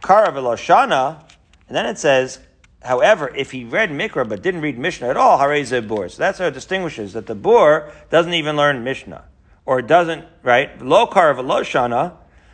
[0.01, 1.21] Kara Shana,
[1.67, 2.39] and then it says,
[2.81, 6.07] however, if he read Mikra but didn't read Mishnah at all, Hareze Bor.
[6.07, 9.25] So that's how it distinguishes that the Bor doesn't even learn Mishnah.
[9.65, 10.81] Or doesn't, right?
[10.81, 12.13] Lo Kara Velo Shana.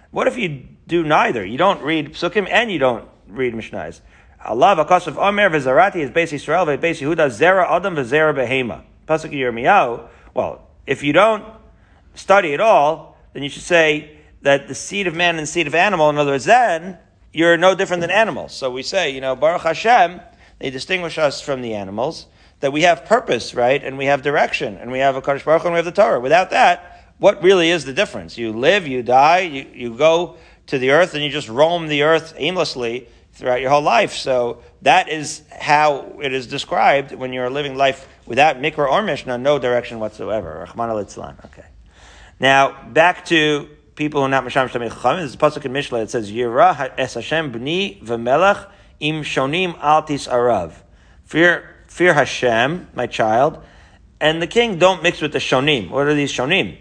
[0.09, 1.45] What if you do neither?
[1.45, 4.01] You don't read Psukim and you don't read Mishnahs.
[4.43, 8.83] Allah of Omer v'zarati is Beis Yisrael v'Beis Yehuda zera adam v'zera behema.
[9.07, 10.07] Pasuk Yirmiyahu.
[10.33, 11.43] Well, if you don't
[12.15, 15.67] study at all, then you should say that the seed of man and the seed
[15.67, 16.97] of animal, in other words, then
[17.33, 18.55] you're no different than animals.
[18.55, 20.21] So we say, you know, Baruch Hashem,
[20.59, 22.25] they distinguish us from the animals,
[22.61, 23.83] that we have purpose, right?
[23.83, 26.19] And we have direction, and we have a Kaddish Baruch and we have the Torah.
[26.19, 28.37] Without that, what really is the difference?
[28.37, 32.03] You live, you die, you, you go to the earth, and you just roam the
[32.03, 34.13] earth aimlessly throughout your whole life.
[34.13, 39.37] So that is how it is described when you're living life without Mikra or Mishnah,
[39.37, 40.65] no direction whatsoever.
[40.67, 41.65] Rahman al Okay.
[42.39, 45.17] Now, back to people who are not Misham Shtamei Chachamim.
[45.17, 50.27] There's a pasuk in Mishle that says, Yira es Hashem b'ni v'melech im shonim altis
[50.27, 50.73] arav.
[51.25, 53.63] Fear, fear Hashem, my child,
[54.19, 55.89] and the king don't mix with the shonim.
[55.89, 56.77] What are these shonim?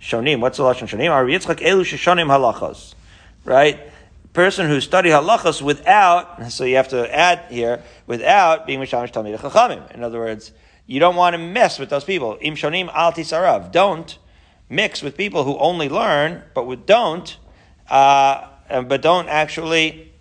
[0.00, 1.10] Shonim, what's the lashon shonim?
[1.10, 2.94] Are Yitzchak elu sheshonim halachos.
[3.44, 3.80] Right?
[4.32, 9.36] Person who study halachos without, so you have to add here, without being Misham Shtamei
[9.36, 9.90] Chachamim.
[9.92, 10.52] In other words,
[10.86, 12.38] you don't want to mess with those people.
[12.40, 13.72] Im shonim altis arav.
[13.72, 14.18] Don't
[14.68, 17.36] mix with people who only learn but who don't,
[17.88, 20.12] uh, but don't actually,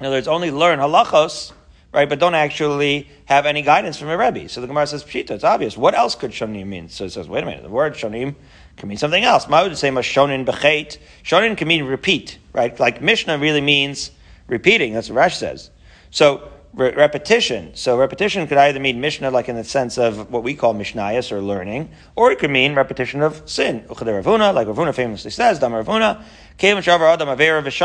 [0.00, 1.52] in other words, only learn halachos,
[1.92, 2.08] right?
[2.08, 4.48] But don't actually have any guidance from a Rebbe.
[4.48, 5.76] So the Gemara says, Pshita, it's obvious.
[5.76, 6.88] What else could shonim mean?
[6.88, 8.34] So it says, wait a minute, the word shonim
[8.76, 9.48] can mean something else.
[9.48, 10.98] Ma would say shonin bechet.
[11.22, 12.78] Shonin can mean repeat, right?
[12.80, 14.10] Like Mishnah really means
[14.48, 14.94] repeating.
[14.94, 15.70] That's what Rash says.
[16.10, 17.72] So re- repetition.
[17.74, 21.32] So repetition could either mean Mishnah, like in the sense of what we call Mishnayos
[21.32, 23.84] or learning, or it could mean repetition of sin.
[23.88, 26.22] Like Ravuna famously says, Dam Ravuna,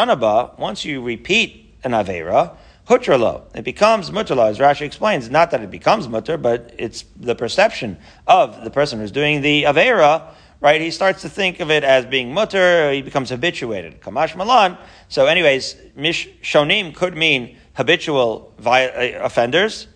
[0.02, 2.56] Adam once you repeat an Avera,
[2.88, 3.44] Hutralo.
[3.56, 5.30] It becomes mutralo, as Rashi explains.
[5.30, 7.98] Not that it becomes mutter, but it's the perception
[8.28, 10.82] of the person who's doing the Avera, right?
[10.82, 14.02] He starts to think of it as being mutter, he becomes habituated.
[14.02, 14.76] Kamash Malan.
[15.08, 18.90] So anyways, Mish Shonim could mean habitual uh,
[19.22, 19.88] offenders.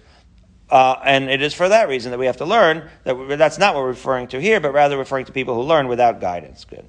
[0.69, 3.75] Uh, and it is for that reason that we have to learn that that's not
[3.75, 6.63] what we're referring to here, but rather referring to people who learn without guidance.
[6.63, 6.87] Good.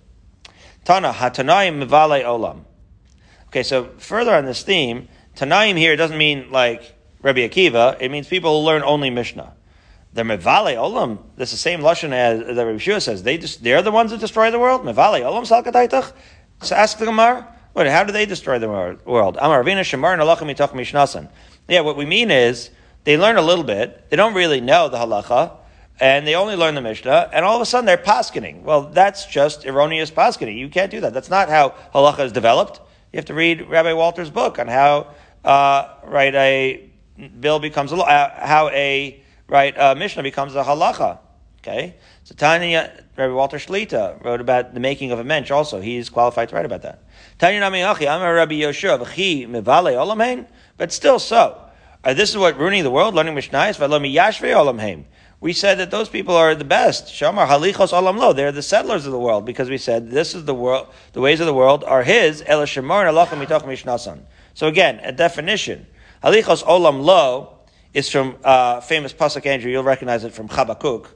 [0.85, 2.61] Tana hatanaim mivale olam.
[3.49, 8.01] Okay, so further on this theme, Tanaim here doesn't mean like Rabbi Akiva.
[8.01, 9.53] It means people who learn only Mishnah.
[10.13, 11.19] The mevale olam.
[11.37, 13.25] This is the same lashon as the Rabbi Shua says.
[13.25, 14.83] They just, they're the ones that destroy the world.
[14.83, 16.13] Mevale olam salkataitach.
[16.63, 17.54] So ask the Gemara.
[17.75, 17.89] What?
[17.89, 19.37] How do they destroy the world?
[21.69, 22.71] Yeah, what we mean is
[23.03, 24.11] they learn a little bit.
[24.11, 25.57] They don't really know the halacha,
[26.01, 28.63] and they only learn the Mishnah, and all of a sudden they're paskening.
[28.63, 30.57] Well, that's just erroneous paskening.
[30.57, 31.13] You can't do that.
[31.13, 32.81] That's not how halacha is developed.
[33.13, 35.09] You have to read Rabbi Walter's book on how
[35.45, 36.91] uh, right a
[37.41, 41.19] bill becomes a uh, how a right uh, Mishnah becomes a halacha.
[41.67, 45.51] Okay, so Tanya Rabbi Walter Shlita wrote about the making of a mensch.
[45.51, 47.03] Also, he's qualified to write about that.
[47.39, 50.47] Tanya Nami Achi, I'm a Rabbi Yoshua, olamein.
[50.77, 51.59] But still so.
[52.05, 55.05] Uh, this is what ruining the world, learning Mishnayos, v'lo miyashve olamheim.
[55.41, 57.07] We said that those people are the best.
[57.07, 58.35] Shamar halichos olam lo.
[58.35, 60.89] They're the settlers of the world because we said this is the world.
[61.15, 62.43] The ways of the world are his.
[62.43, 64.21] Alachem mitoch mishnasan.
[64.53, 65.87] So again, a definition.
[66.23, 67.59] Halichos olam lo
[67.95, 69.71] is from uh, famous pasuk Andrew.
[69.71, 71.07] You'll recognize it from Chabakuk,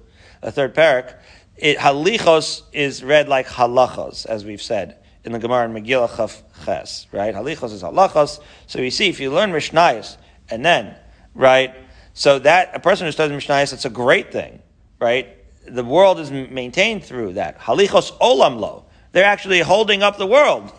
[0.42, 1.14] a third parak.
[1.56, 4.98] It, halichos is read like halachos, as we've said
[5.28, 7.34] in the Gemara in Megillah Chaf Ches, right?
[7.34, 8.40] Halichos is halachos.
[8.66, 10.16] So you see, if you learn Mishnayos,
[10.48, 10.96] and then,
[11.34, 11.74] right,
[12.14, 14.60] so that, a person who studies Mishnayos, it's a great thing,
[15.00, 15.36] right?
[15.66, 17.60] The world is maintained through that.
[17.60, 18.86] Halichos olam lo.
[19.12, 20.72] They're actually holding up the world.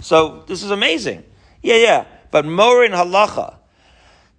[0.00, 1.24] So this is amazing.
[1.60, 2.04] Yeah, yeah.
[2.30, 3.56] But morin halacha,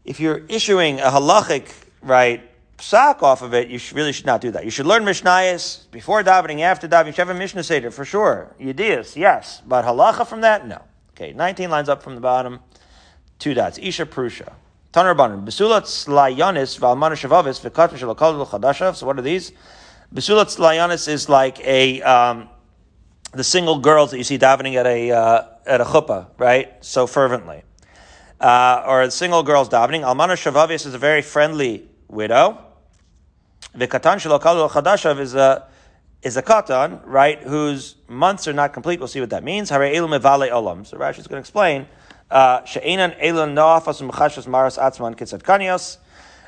[0.06, 1.70] if you're issuing a halachic,
[2.02, 2.50] right,
[2.84, 4.66] psak off of it, you should, really should not do that.
[4.66, 7.08] You should learn Mishnayos before davening, after davening.
[7.08, 8.56] You should have a Mishnah Seder for sure.
[8.60, 9.62] Yedias, yes.
[9.66, 10.82] But halacha from that, no.
[11.12, 12.60] Okay, 19 lines up from the bottom.
[13.40, 13.78] Two dots.
[13.78, 14.54] Isha Prusha.
[14.92, 15.46] Tanar Banan.
[15.46, 18.96] Besulat Slayanis Valmana Shavavis Shalakal Chadashav.
[18.96, 19.52] So what are these?
[20.14, 22.50] Besulat Slayanis is like a, um,
[23.32, 26.84] the single girls that you see davening at a, uh, at a chuppah, right?
[26.84, 27.64] So fervently.
[28.40, 30.02] Uh, or single girls davening.
[30.02, 32.73] Almana Shavavis is a very friendly widow.
[33.76, 35.66] Vikatan shalokalu chadashav is a
[36.22, 37.42] is a katan, right?
[37.42, 39.00] Whose months are not complete.
[39.00, 39.70] We'll see what that means.
[39.70, 40.86] Hare elu mevale olam.
[40.86, 41.88] So Rashi is going to explain.
[42.30, 45.98] Uh, she'enan elon noafas umchashas maras atzman kitzat kanios.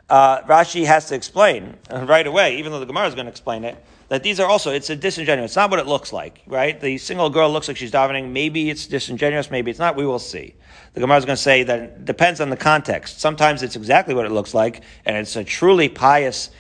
[0.08, 3.64] Uh, Rashi has to explain right away, even though the Gemara is going to explain
[3.64, 5.52] it, that these are also, it's a disingenuous.
[5.52, 6.80] It's not what it looks like, right?
[6.80, 8.32] The single girl looks like she's davening.
[8.32, 9.96] Maybe it's disingenuous, maybe it's not.
[9.96, 10.54] We will see.
[10.94, 13.20] The Gemara is going to say that it depends on the context.
[13.20, 16.52] Sometimes it's exactly what it looks like, and it's a truly pious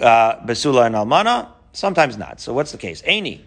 [0.00, 2.40] uh, Basula and Almana, sometimes not.
[2.40, 3.02] So what's the case?
[3.02, 3.40] Aini.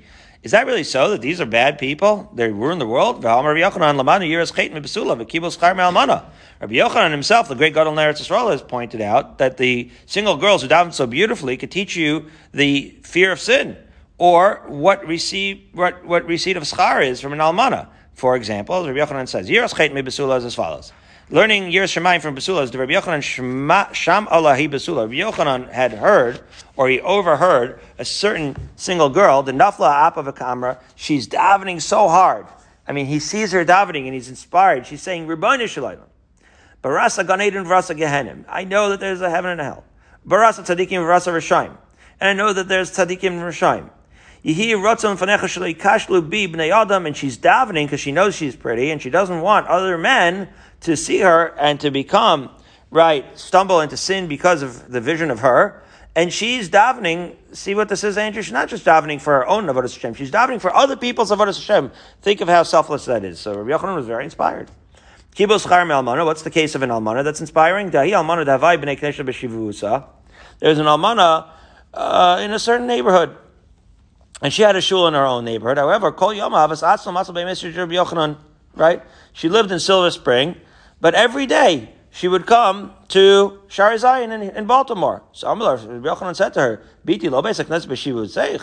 [0.43, 2.29] Is that really so that these are bad people?
[2.35, 3.23] They ruin the world?
[3.23, 3.61] Rabbi
[6.75, 10.67] Yochanan himself, the great Gadol Neretz Yisrael, has pointed out that the single girls who
[10.67, 13.75] daven so beautifully could teach you the fear of sin
[14.19, 17.87] or what receive what, what receipt of schar is from an almana.
[18.13, 20.93] For example, Rabbi Yochanan says, Yiras Chait Basula is as follows.
[21.31, 25.09] Learning Yiras Shemayim from Basula is the Rabbi Yochanan Sham Allahi Basula.
[25.09, 26.39] Rabbi Yochanan had heard,
[26.77, 31.81] or he overheard, a certain single girl, the Nafla Ap of a camera, she's davening
[31.81, 32.45] so hard.
[32.87, 34.85] I mean, he sees her davening and he's inspired.
[34.85, 35.97] She's saying, Ribbon Shalayim.
[36.83, 38.45] Barasa Gan Eden Varasa Gehenim.
[38.47, 39.83] I know that there's a heaven and a hell.
[40.27, 41.75] Barasa Tzadikim Varasa Rishayim.
[42.19, 43.89] And I know that there's Tzadikim and Rishayim.
[44.45, 49.09] Yehi Ratzon Fanecha Kashlu Bi and she's davening because she knows she's pretty and she
[49.09, 50.49] doesn't want other men
[50.85, 52.49] to see her and to become,
[52.89, 55.83] right, stumble into sin because of the vision of her.
[56.15, 58.41] And she's davening, see what this is, Andrew?
[58.41, 61.47] She's not just davening for her own Avodah Hashem, she's davening for other people's Avodah
[61.47, 61.91] Hashem.
[62.21, 63.39] Think of how selfless that is.
[63.39, 64.71] So Rabbi Yochanan was very inspired.
[65.35, 67.91] Kibos Char Almana, what's the case of an Almana that's inspiring?
[67.91, 70.07] Dahi Almana Davai B'nei.
[70.59, 71.49] There's an Almana
[71.93, 73.35] uh, in a certain neighborhood.
[74.41, 75.77] And she had a shul in her own neighborhood.
[75.77, 78.37] However, Kol Yom Havas Masal Rabbi Yochanan,
[78.75, 79.03] right?
[79.33, 80.55] She lived in Silver Spring,
[81.01, 85.23] but every day she would come to Shari Zion in, in Baltimore.
[85.33, 88.59] So Amar Yochanan said to her, "Biti lo say."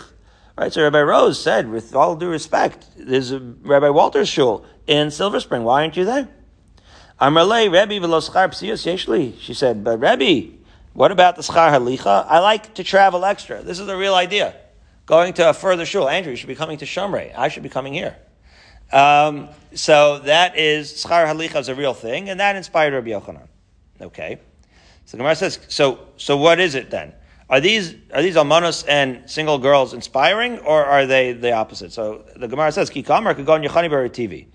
[0.57, 5.11] Right, so Rabbi Rose said, with all due respect, there's a Rabbi Walter's shul in
[5.11, 5.65] Silver Spring.
[5.65, 6.29] Why aren't you there?
[7.19, 9.39] Amrle Rebbe v'loschar psius yeshli.
[9.41, 10.49] She said, but Rabbi,
[10.93, 12.27] what about the schar halicha?
[12.29, 13.63] I like to travel extra.
[13.63, 14.55] This is the real idea.
[15.07, 16.07] Going to a further shul.
[16.07, 17.33] Andrew, you should be coming to Shomrei.
[17.37, 18.17] I should be coming here.
[18.93, 23.49] Um, so that is schar halicha is a real thing, and that inspired Rabbi Yochanan.
[24.01, 24.39] Okay.
[25.07, 27.15] So the Gemara says, so so what is it then?
[27.53, 31.93] Are these are these almanos and single girls inspiring, or are they the opposite?
[31.93, 34.47] So the Gemara says, "Kikamar could go Yochani Bar TV."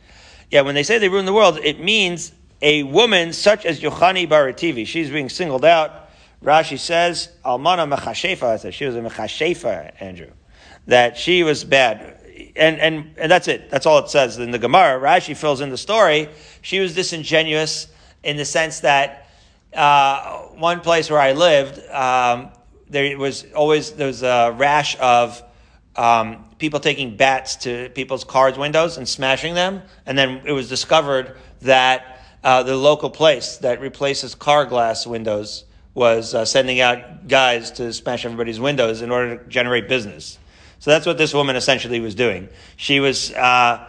[0.50, 4.28] Yeah, when they say they ruin the world, it means a woman such as Yochani
[4.28, 4.88] Bar TV.
[4.88, 6.10] She's being singled out.
[6.44, 10.32] Rashi says, "Almana mechashefa." She was a mechashefa, Andrew.
[10.88, 12.17] That she was bad.
[12.58, 13.70] And, and, and that's it.
[13.70, 15.00] That's all it says in the Gemara.
[15.00, 16.30] Rashi fills in the story.
[16.62, 17.88] She was disingenuous
[18.24, 19.30] in the sense that
[19.74, 22.50] uh, one place where I lived, um,
[22.90, 25.44] there was always there was a rash of
[25.96, 30.70] um, people taking bats to people's cars' windows and smashing them, and then it was
[30.70, 37.28] discovered that uh, the local place that replaces car glass windows was uh, sending out
[37.28, 40.38] guys to smash everybody's windows in order to generate business.
[40.80, 42.50] So that's what this woman essentially was doing.
[42.76, 43.88] She was uh,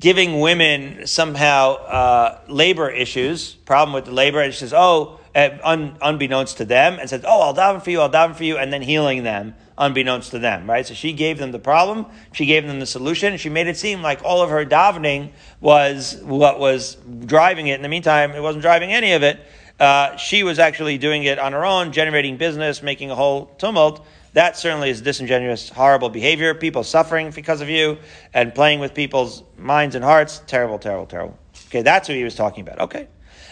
[0.00, 5.96] giving women somehow uh, labor issues, problem with the labor, and she says, "Oh." un,
[6.02, 8.70] unbeknownst to them, and says, "Oh, I'll daven for you, I'll daven for you," and
[8.70, 10.86] then healing them unbeknownst to them, right?
[10.86, 14.02] So she gave them the problem, she gave them the solution, she made it seem
[14.02, 15.30] like all of her davening
[15.60, 17.74] was what was driving it.
[17.74, 19.40] In the meantime, it wasn't driving any of it.
[19.80, 24.06] Uh, she was actually doing it on her own, generating business, making a whole tumult.
[24.34, 26.54] That certainly is disingenuous, horrible behavior.
[26.54, 27.98] People suffering because of you
[28.32, 30.42] and playing with people's minds and hearts.
[30.46, 31.38] Terrible, terrible, terrible.
[31.68, 32.80] Okay, that's what he was talking about.
[32.80, 33.08] Okay.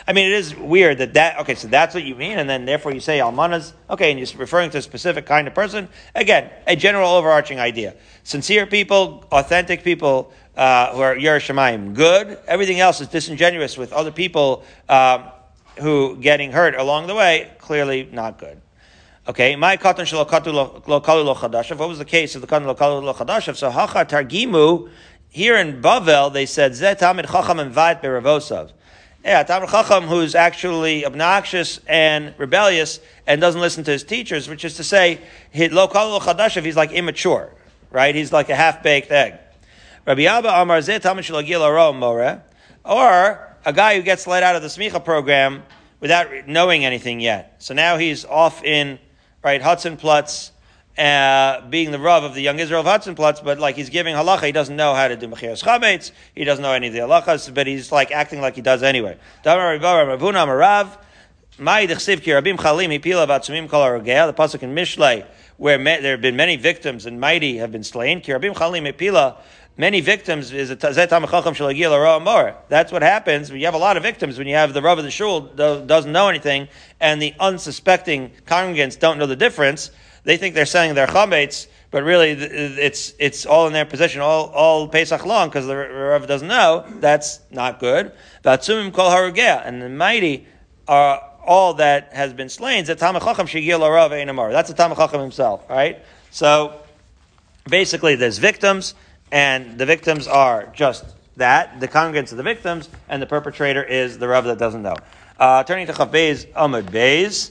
[0.09, 2.65] I mean, it is weird that that, okay, so that's what you mean, and then
[2.65, 5.89] therefore you say almanas, okay, and you're referring to a specific kind of person.
[6.15, 7.95] Again, a general overarching idea.
[8.25, 12.39] Sincere people, authentic people, uh, who are Yerushalayim, good.
[12.47, 15.25] Everything else is disingenuous with other people, um,
[15.79, 18.61] who getting hurt along the way, clearly not good.
[19.31, 21.77] Okay, my katan shelo lo.
[21.77, 23.13] What was the case of the katan lo lo?
[23.55, 24.91] So hacha targimu,
[25.29, 28.73] here in Bavel, they said, Zet tamid chacham and beravosav.
[29.25, 34.65] Yeah, Talmud Chacham who's actually obnoxious and rebellious and doesn't listen to his teachers, which
[34.65, 35.21] is to say,
[35.55, 37.55] chadashav, he's like immature,
[37.93, 38.13] right?
[38.17, 39.39] He's like a half-baked egg.
[40.07, 40.81] Rabbi Abba Amar
[41.95, 42.43] More,
[42.85, 45.63] or a guy who gets let out of the smicha program
[46.01, 47.55] without knowing anything yet.
[47.59, 48.99] So now he's off in,
[49.43, 50.51] right, Hotzenplatz,
[50.99, 54.45] uh, being the Rav of the young Israel of Hotzenplatz, but like he's giving halacha,
[54.45, 57.53] he doesn't know how to do mechiras chametz, he doesn't know any of the halachas,
[57.55, 59.17] but he's like acting like he does anyway.
[59.43, 61.03] The pasuk
[64.63, 65.27] in Mishlei,
[65.57, 68.21] where there have been many victims and mighty have been slain.
[69.81, 70.93] Many victims is a That's
[72.93, 73.51] what happens.
[73.51, 76.13] You have a lot of victims when you have the Rav of the shul doesn't
[76.13, 76.69] know anything,
[77.01, 79.91] and the unsuspecting congregants don't know the difference
[80.25, 84.47] they think they're selling their chametz, but really it's it's all in their possession all
[84.51, 86.85] all Pesach long because the Rav doesn't know.
[87.01, 88.13] That's not good.
[88.45, 90.47] Vatsumim kol harugea and the mighty
[90.87, 92.85] are all that has been slain.
[92.85, 93.49] That's a Tamachacham
[95.21, 96.05] himself, right?
[96.31, 96.81] So
[97.69, 98.95] basically, there's victims,
[99.33, 101.05] and the victims are just
[101.37, 104.97] that the congregants of the victims, and the perpetrator is the Rav that doesn't know.
[105.39, 107.51] Uh, turning to Chaf Beis Amud Beis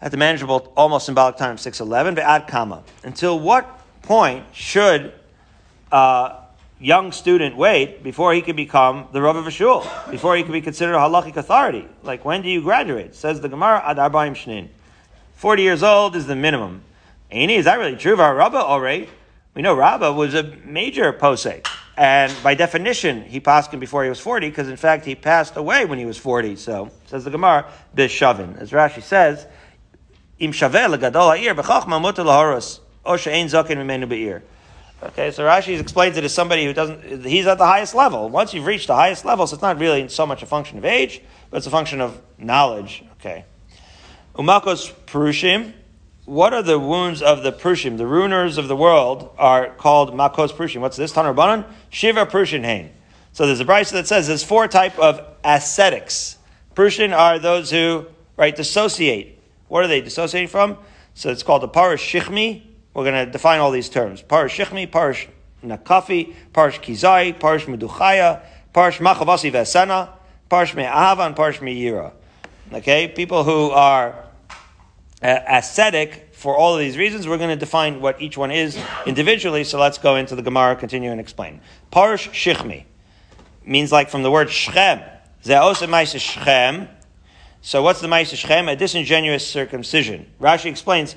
[0.00, 2.82] at the manageable, almost symbolic time of 611, ad kama.
[3.04, 5.12] Until what point should
[5.92, 6.36] a
[6.80, 10.52] young student wait before he can become the Rav of a shul, before he can
[10.52, 11.86] be considered a halachic authority?
[12.02, 13.14] Like, when do you graduate?
[13.14, 14.68] Says the Gemara, ad arbaim shnin.
[15.34, 16.82] 40 years old is the minimum.
[17.30, 19.08] Aini, is that really true our Rabbah already?
[19.54, 21.66] We know Rabbah was a major posek.
[21.96, 25.56] And by definition, he passed him before he was 40, because in fact he passed
[25.56, 26.56] away when he was 40.
[26.56, 28.58] So, says the Gemara, bishavin.
[28.58, 29.46] As Rashi says,
[30.38, 34.42] im shaveh legadol ha'ir b'chachma mutar lahoros o she'ein zaken mimenu be'ir.
[35.02, 38.28] Okay, so Rashi explains it as somebody who doesn't, he's at the highest level.
[38.28, 40.84] Once you've reached the highest level, so it's not really so much a function of
[40.84, 43.02] age, but it's a function of knowledge.
[43.18, 43.44] Okay.
[44.36, 45.72] Umakos Purushim.
[46.30, 47.98] What are the wounds of the Prushim?
[47.98, 50.80] The ruiners of the world are called Makos Prushim.
[50.80, 51.12] What's this?
[51.12, 51.66] Tanu Rabanan?
[51.88, 52.92] Shiva Purushin Hain.
[53.32, 56.38] So there's a Braisa that says there's four type of ascetics.
[56.76, 58.06] Purushin are those who,
[58.36, 60.78] right, dissociate what are they dissociating from?
[61.14, 62.62] So it's called the Parish Shichmi.
[62.94, 64.22] We're going to define all these terms.
[64.22, 65.26] Parish Shichmi, Parish
[65.64, 68.40] Nakafi, Parish Kizai, Parish Meduchaya,
[68.72, 70.10] Parish Machavasi Vesena,
[70.48, 72.12] Parish Me'ahava, and Parish Me'ira.
[72.72, 74.29] Okay, people who are
[75.22, 77.28] ascetic for all of these reasons.
[77.28, 79.64] We're going to define what each one is individually.
[79.64, 81.60] So let's go into the Gemara, continue and explain.
[81.90, 82.84] Parsh shichmi
[83.64, 85.06] means like from the word shchem.
[85.44, 86.88] shchem.
[87.62, 88.72] So what's the ma'is shchem?
[88.72, 90.30] A disingenuous circumcision.
[90.40, 91.14] Rashi explains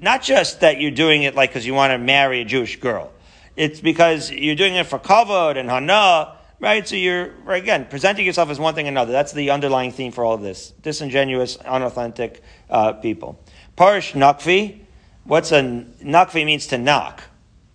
[0.00, 3.12] not just that you're doing it like because you want to marry a Jewish girl.
[3.56, 6.86] It's because you're doing it for kavod and hana, right?
[6.86, 9.12] So you're again presenting yourself as one thing another.
[9.12, 13.40] That's the underlying theme for all of this: disingenuous, unauthentic uh, people.
[13.76, 14.80] Parish nakvi.
[15.24, 17.22] What's a nakvi means to knock.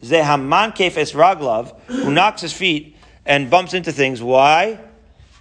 [0.02, 2.96] Zehaman kefes raglav, who knocks his feet
[3.26, 4.22] and bumps into things.
[4.22, 4.80] Why?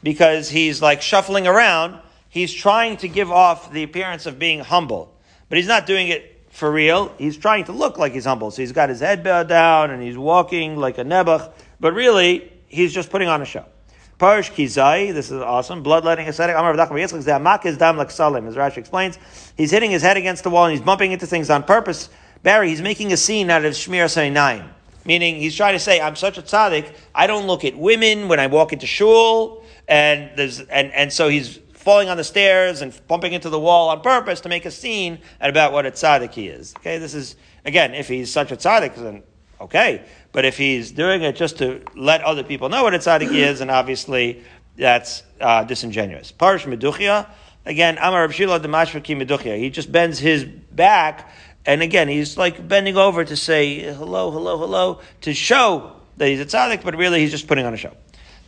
[0.02, 1.98] Because he's like shuffling around.
[2.28, 5.16] He's trying to give off the appearance of being humble,
[5.48, 7.12] but he's not doing it for real.
[7.16, 8.50] He's trying to look like he's humble.
[8.50, 11.50] So he's got his head bowed down and he's walking like a nebuch,
[11.80, 13.64] but really he's just putting on a show.
[14.20, 15.82] Parish Kizai, this is awesome.
[15.82, 16.54] Bloodletting ascetic.
[16.54, 19.18] Amar is dam like Salim, as Rashi explains.
[19.56, 22.10] He's hitting his head against the wall and he's bumping into things on purpose.
[22.42, 24.68] Barry, he's making a scene out of Shmiras Einayim.
[25.06, 28.38] Meaning, he's trying to say, I'm such a tzaddik, I don't look at women when
[28.38, 32.92] I walk into shul, and there's, and, and so he's falling on the stairs and
[33.08, 36.48] bumping into the wall on purpose to make a scene about what a tzaddik he
[36.48, 36.74] is.
[36.76, 39.22] Okay, this is, again, if he's such a tzaddik, then
[39.62, 40.04] okay.
[40.32, 43.60] But if he's doing it just to let other people know what a tzaddik is,
[43.60, 44.44] and obviously
[44.76, 46.30] that's uh, disingenuous.
[46.30, 47.28] Parish meduchia,
[47.66, 49.58] again, Amar Rab Shila Demashvaki meduchia.
[49.58, 51.30] He just bends his back,
[51.66, 56.40] and again, he's like bending over to say hello, hello, hello, to show that he's
[56.40, 57.94] a tzaddik, but really he's just putting on a show.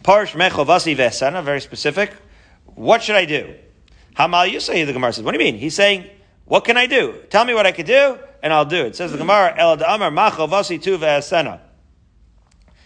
[0.05, 2.13] Parish mechovasi vesana, very specific.
[2.67, 3.55] What should I do?
[4.17, 5.25] Hamal Yusay, the Gemara says.
[5.25, 5.59] What do you mean?
[5.59, 6.09] He's saying,
[6.45, 7.19] what can I do?
[7.29, 8.95] Tell me what I could do, and I'll do it.
[8.95, 11.61] Says the Gemara, El Amar Machovasi tu vesana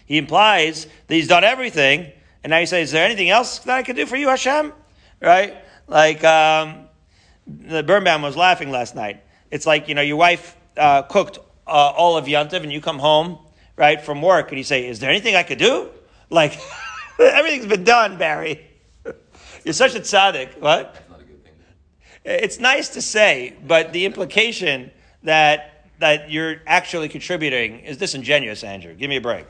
[0.07, 2.11] he implies that he's done everything,
[2.43, 4.73] and now he says, "Is there anything else that I can do for you, Hashem?"
[5.21, 5.57] Right?
[5.89, 6.89] Like um,
[7.47, 9.23] the Birnbaum was laughing last night.
[9.51, 12.99] It's like you know your wife uh, cooked uh, all of Yontiv, and you come
[12.99, 13.39] home
[13.77, 15.91] right from work, and you say, "Is there anything I could do?"
[16.31, 16.59] Like
[17.19, 18.67] everything's been done, Barry.
[19.65, 20.61] You're such a tzaddik.
[20.61, 20.95] What?
[20.95, 21.53] That's not a good thing.
[22.25, 24.93] It's nice to say, but the implication
[25.25, 28.95] that that you're actually contributing is disingenuous, Andrew.
[28.95, 29.47] Give me a break.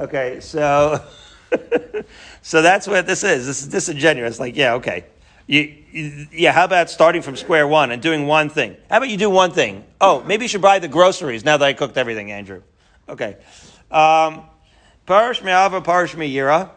[0.00, 1.04] Okay, so
[2.42, 3.46] so that's what this is.
[3.46, 4.40] This is disingenuous.
[4.40, 5.04] Like, yeah, okay.
[5.46, 8.76] You, you, yeah, how about starting from square one and doing one thing?
[8.88, 9.84] How about you do one thing?
[10.00, 12.62] Oh, maybe you should buy the groceries now that I cooked everything, Andrew.
[13.10, 13.36] Okay.
[13.90, 14.44] Um,
[15.04, 16.70] parish me'ava, parish me'yira.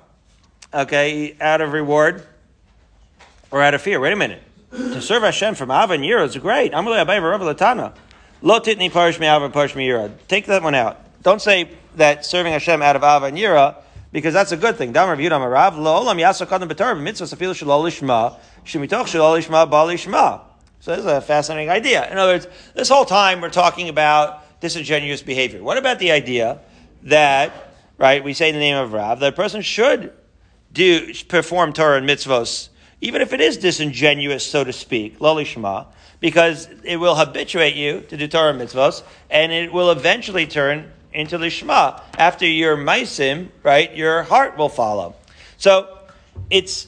[0.74, 2.26] Okay, out of reward
[3.52, 4.02] or out of fear.
[4.02, 4.42] Wait a minute.
[4.72, 6.74] To serve Hashem from Ava and Yira is great.
[6.74, 7.94] I'm really Rav Latana.
[8.42, 10.12] Lo titni parish me'ava, parish me'yira.
[10.28, 11.00] Take that one out.
[11.22, 13.76] Don't say that serving Hashem out of Ava and Yira,
[14.12, 14.94] because that's a good thing.
[20.84, 22.12] So this is a fascinating idea.
[22.12, 25.64] In other words, this whole time we're talking about disingenuous behavior.
[25.64, 26.60] What about the idea
[27.04, 30.14] that, right, we say in the name of Rav, that a person should
[30.72, 32.70] do, perform Torah and mitzvos,
[33.02, 35.86] even if it is disingenuous, so to speak, Loli Shema,
[36.20, 40.92] because it will habituate you to do Torah and mitzvos, and it will eventually turn
[41.14, 42.00] into the Shema.
[42.18, 45.16] After your maisim, right, your heart will follow.
[45.58, 46.00] So
[46.50, 46.88] it's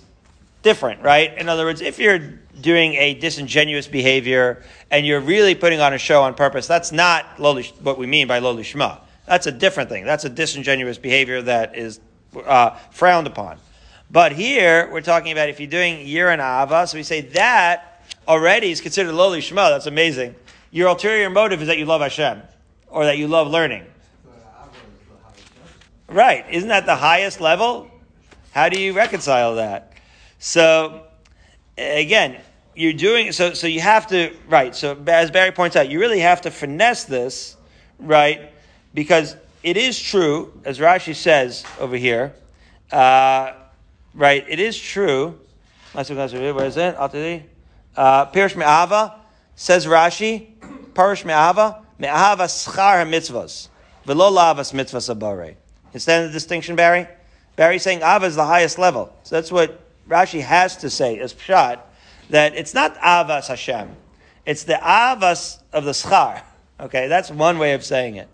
[0.61, 1.37] different, right?
[1.37, 2.19] In other words, if you're
[2.59, 7.25] doing a disingenuous behavior and you're really putting on a show on purpose, that's not
[7.39, 8.97] what we mean by loli shema.
[9.25, 10.05] That's a different thing.
[10.05, 11.99] That's a disingenuous behavior that is
[12.45, 13.57] uh, frowned upon.
[14.09, 18.03] But here we're talking about if you're doing year and ava, so we say that
[18.27, 19.69] already is considered loli shema.
[19.69, 20.35] That's amazing.
[20.71, 22.41] Your ulterior motive is that you love Hashem
[22.87, 23.85] or that you love learning.
[26.15, 26.45] Right.
[26.49, 27.91] Isn't that the highest level?
[28.53, 29.91] How do you reconcile that?
[30.39, 31.07] So,
[31.77, 32.37] again,
[32.73, 36.21] you're doing, so, so you have to, right, so as Barry points out, you really
[36.21, 37.57] have to finesse this,
[37.99, 38.49] right,
[38.93, 42.33] because it is true, as Rashi says over here,
[42.93, 43.51] uh,
[44.13, 45.37] right, it is true,
[45.91, 46.95] where is it?
[46.97, 49.15] Uh, Pirish Me'ava,
[49.55, 50.47] says Rashi,
[50.93, 53.67] Parish Me'ava, Me'ava schar mitzvahs,
[54.05, 55.57] velo lavas mitzvahs abare.
[55.95, 57.07] Instead of the distinction, Barry?
[57.55, 59.15] Barry's saying Ava is the highest level.
[59.23, 59.79] So that's what
[60.09, 61.79] Rashi has to say as Pshat,
[62.31, 63.95] that it's not Avas Hashem.
[64.45, 66.41] It's the Avas of the Schar.
[66.81, 68.27] Okay, that's one way of saying it.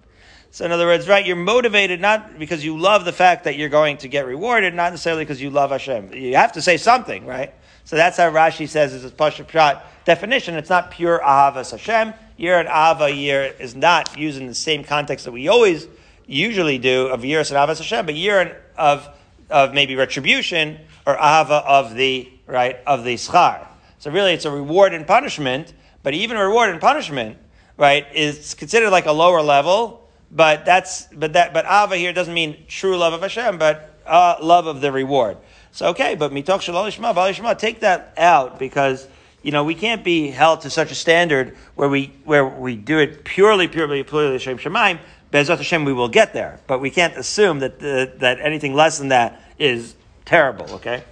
[0.50, 3.70] So in other words, right, you're motivated not because you love the fact that you're
[3.70, 6.14] going to get rewarded, not necessarily because you love Hashem.
[6.14, 7.54] You have to say something, right?
[7.86, 10.56] So that's how Rashi says is a Pasha Pshat definition.
[10.56, 12.16] It's not pure Ahavas Hashem.
[12.38, 15.88] Year and Ava year is not used in the same context that we always
[16.32, 19.08] usually do of Yiras and Avas Hashem, but year of,
[19.50, 23.68] of maybe retribution or Ava of the, right, of the Schar.
[24.00, 25.74] So really, it's a reward and punishment.
[26.04, 27.38] But even reward and punishment,
[27.78, 30.10] right, is considered like a lower level.
[30.32, 34.38] But that's but that but ava here doesn't mean true love of Hashem, but uh,
[34.42, 35.38] love of the reward.
[35.72, 39.08] So okay, but mitoch shalol ishma, ishma, take that out because
[39.44, 42.98] you know we can't be held to such a standard where we where we do
[42.98, 45.00] it purely, purely, purely Hashem Shemaim.
[45.32, 48.98] Bezrat Hashem, we will get there, but we can't assume that the, that anything less
[48.98, 50.70] than that is terrible.
[50.76, 51.04] Okay,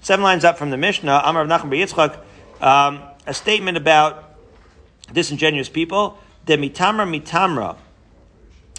[0.00, 2.18] seven lines up from the Mishnah, Amar of Nachum Yitzchak,
[2.62, 4.34] um, a statement about
[5.12, 6.18] disingenuous people.
[6.46, 7.76] The mitamra mitamra.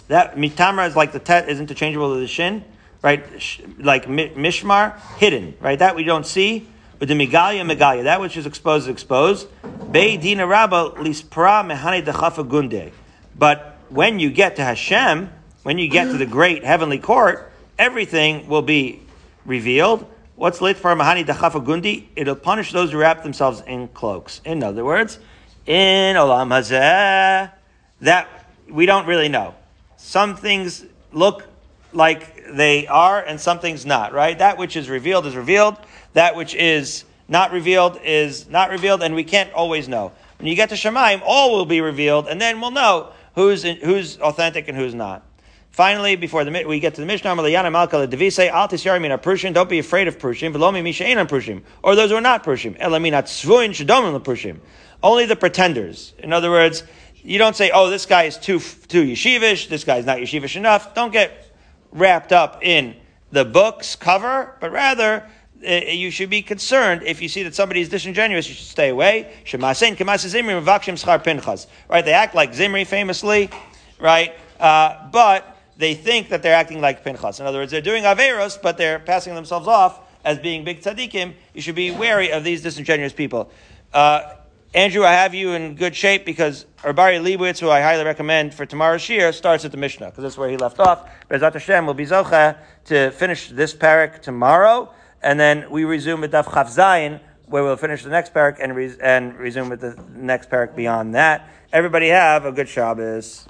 [0.08, 2.64] That mitamra is like the tet is interchangeable with the shin
[3.02, 3.24] right?
[3.78, 5.78] Like mishmar, hidden, right?
[5.78, 6.68] That we don't see.
[6.98, 9.48] But the migalia, migalia, that which is exposed is exposed.
[9.90, 12.92] Bei dina rabba lispra mehane dechafa gunde.
[13.36, 15.30] But when you get to Hashem,
[15.62, 19.02] when you get to the great heavenly court, everything will be
[19.44, 20.06] revealed.
[20.36, 22.06] What's lit for mahani dachafa gundi?
[22.16, 24.40] It'll punish those who wrap themselves in cloaks.
[24.44, 25.18] In other words,
[25.66, 27.50] in olam hazeh,
[28.00, 28.28] that
[28.68, 29.54] we don't really know.
[29.96, 31.44] Some things look
[31.92, 34.38] like they are and some things not, right?
[34.38, 35.76] That which is revealed is revealed.
[36.14, 40.12] That which is not revealed is not revealed, and we can't always know.
[40.38, 44.18] When you get to Shemaim, all will be revealed, and then we'll know who's, who's
[44.18, 45.24] authentic and who's not.
[45.70, 47.44] Finally, before the, we get to the Mishnah, don't
[49.68, 52.76] be afraid of Prushim, or those who are not Prushim.
[55.02, 56.12] Only the pretenders.
[56.18, 56.82] In other words,
[57.22, 60.92] you don't say, oh, this guy is too, too yeshivish, this guy's not yeshivish enough.
[60.94, 61.54] Don't get
[61.92, 62.96] wrapped up in
[63.30, 65.24] the book's cover, but rather
[65.62, 69.32] you should be concerned if you see that somebody is disingenuous, you should stay away.
[69.52, 72.04] Right?
[72.04, 73.50] They act like Zimri famously,
[74.00, 74.34] right?
[74.58, 77.40] Uh, but they think that they're acting like Pinchas.
[77.40, 81.34] In other words, they're doing Averos, but they're passing themselves off as being big tzaddikim.
[81.54, 83.50] You should be wary of these disingenuous people.
[83.92, 84.34] Uh,
[84.72, 88.64] Andrew, I have you in good shape because Arbari Leibowitz, who I highly recommend for
[88.64, 91.10] tomorrow's shir, starts at the Mishnah because that's where he left off.
[91.28, 94.92] Bezat Hashem will be zocha to finish this parak tomorrow,
[95.22, 98.74] and then we resume with Daf Chaf Zayin, where we'll finish the next parak and,
[98.74, 101.48] re- and resume with the next parak beyond that.
[101.72, 103.46] Everybody have a good Shabbos.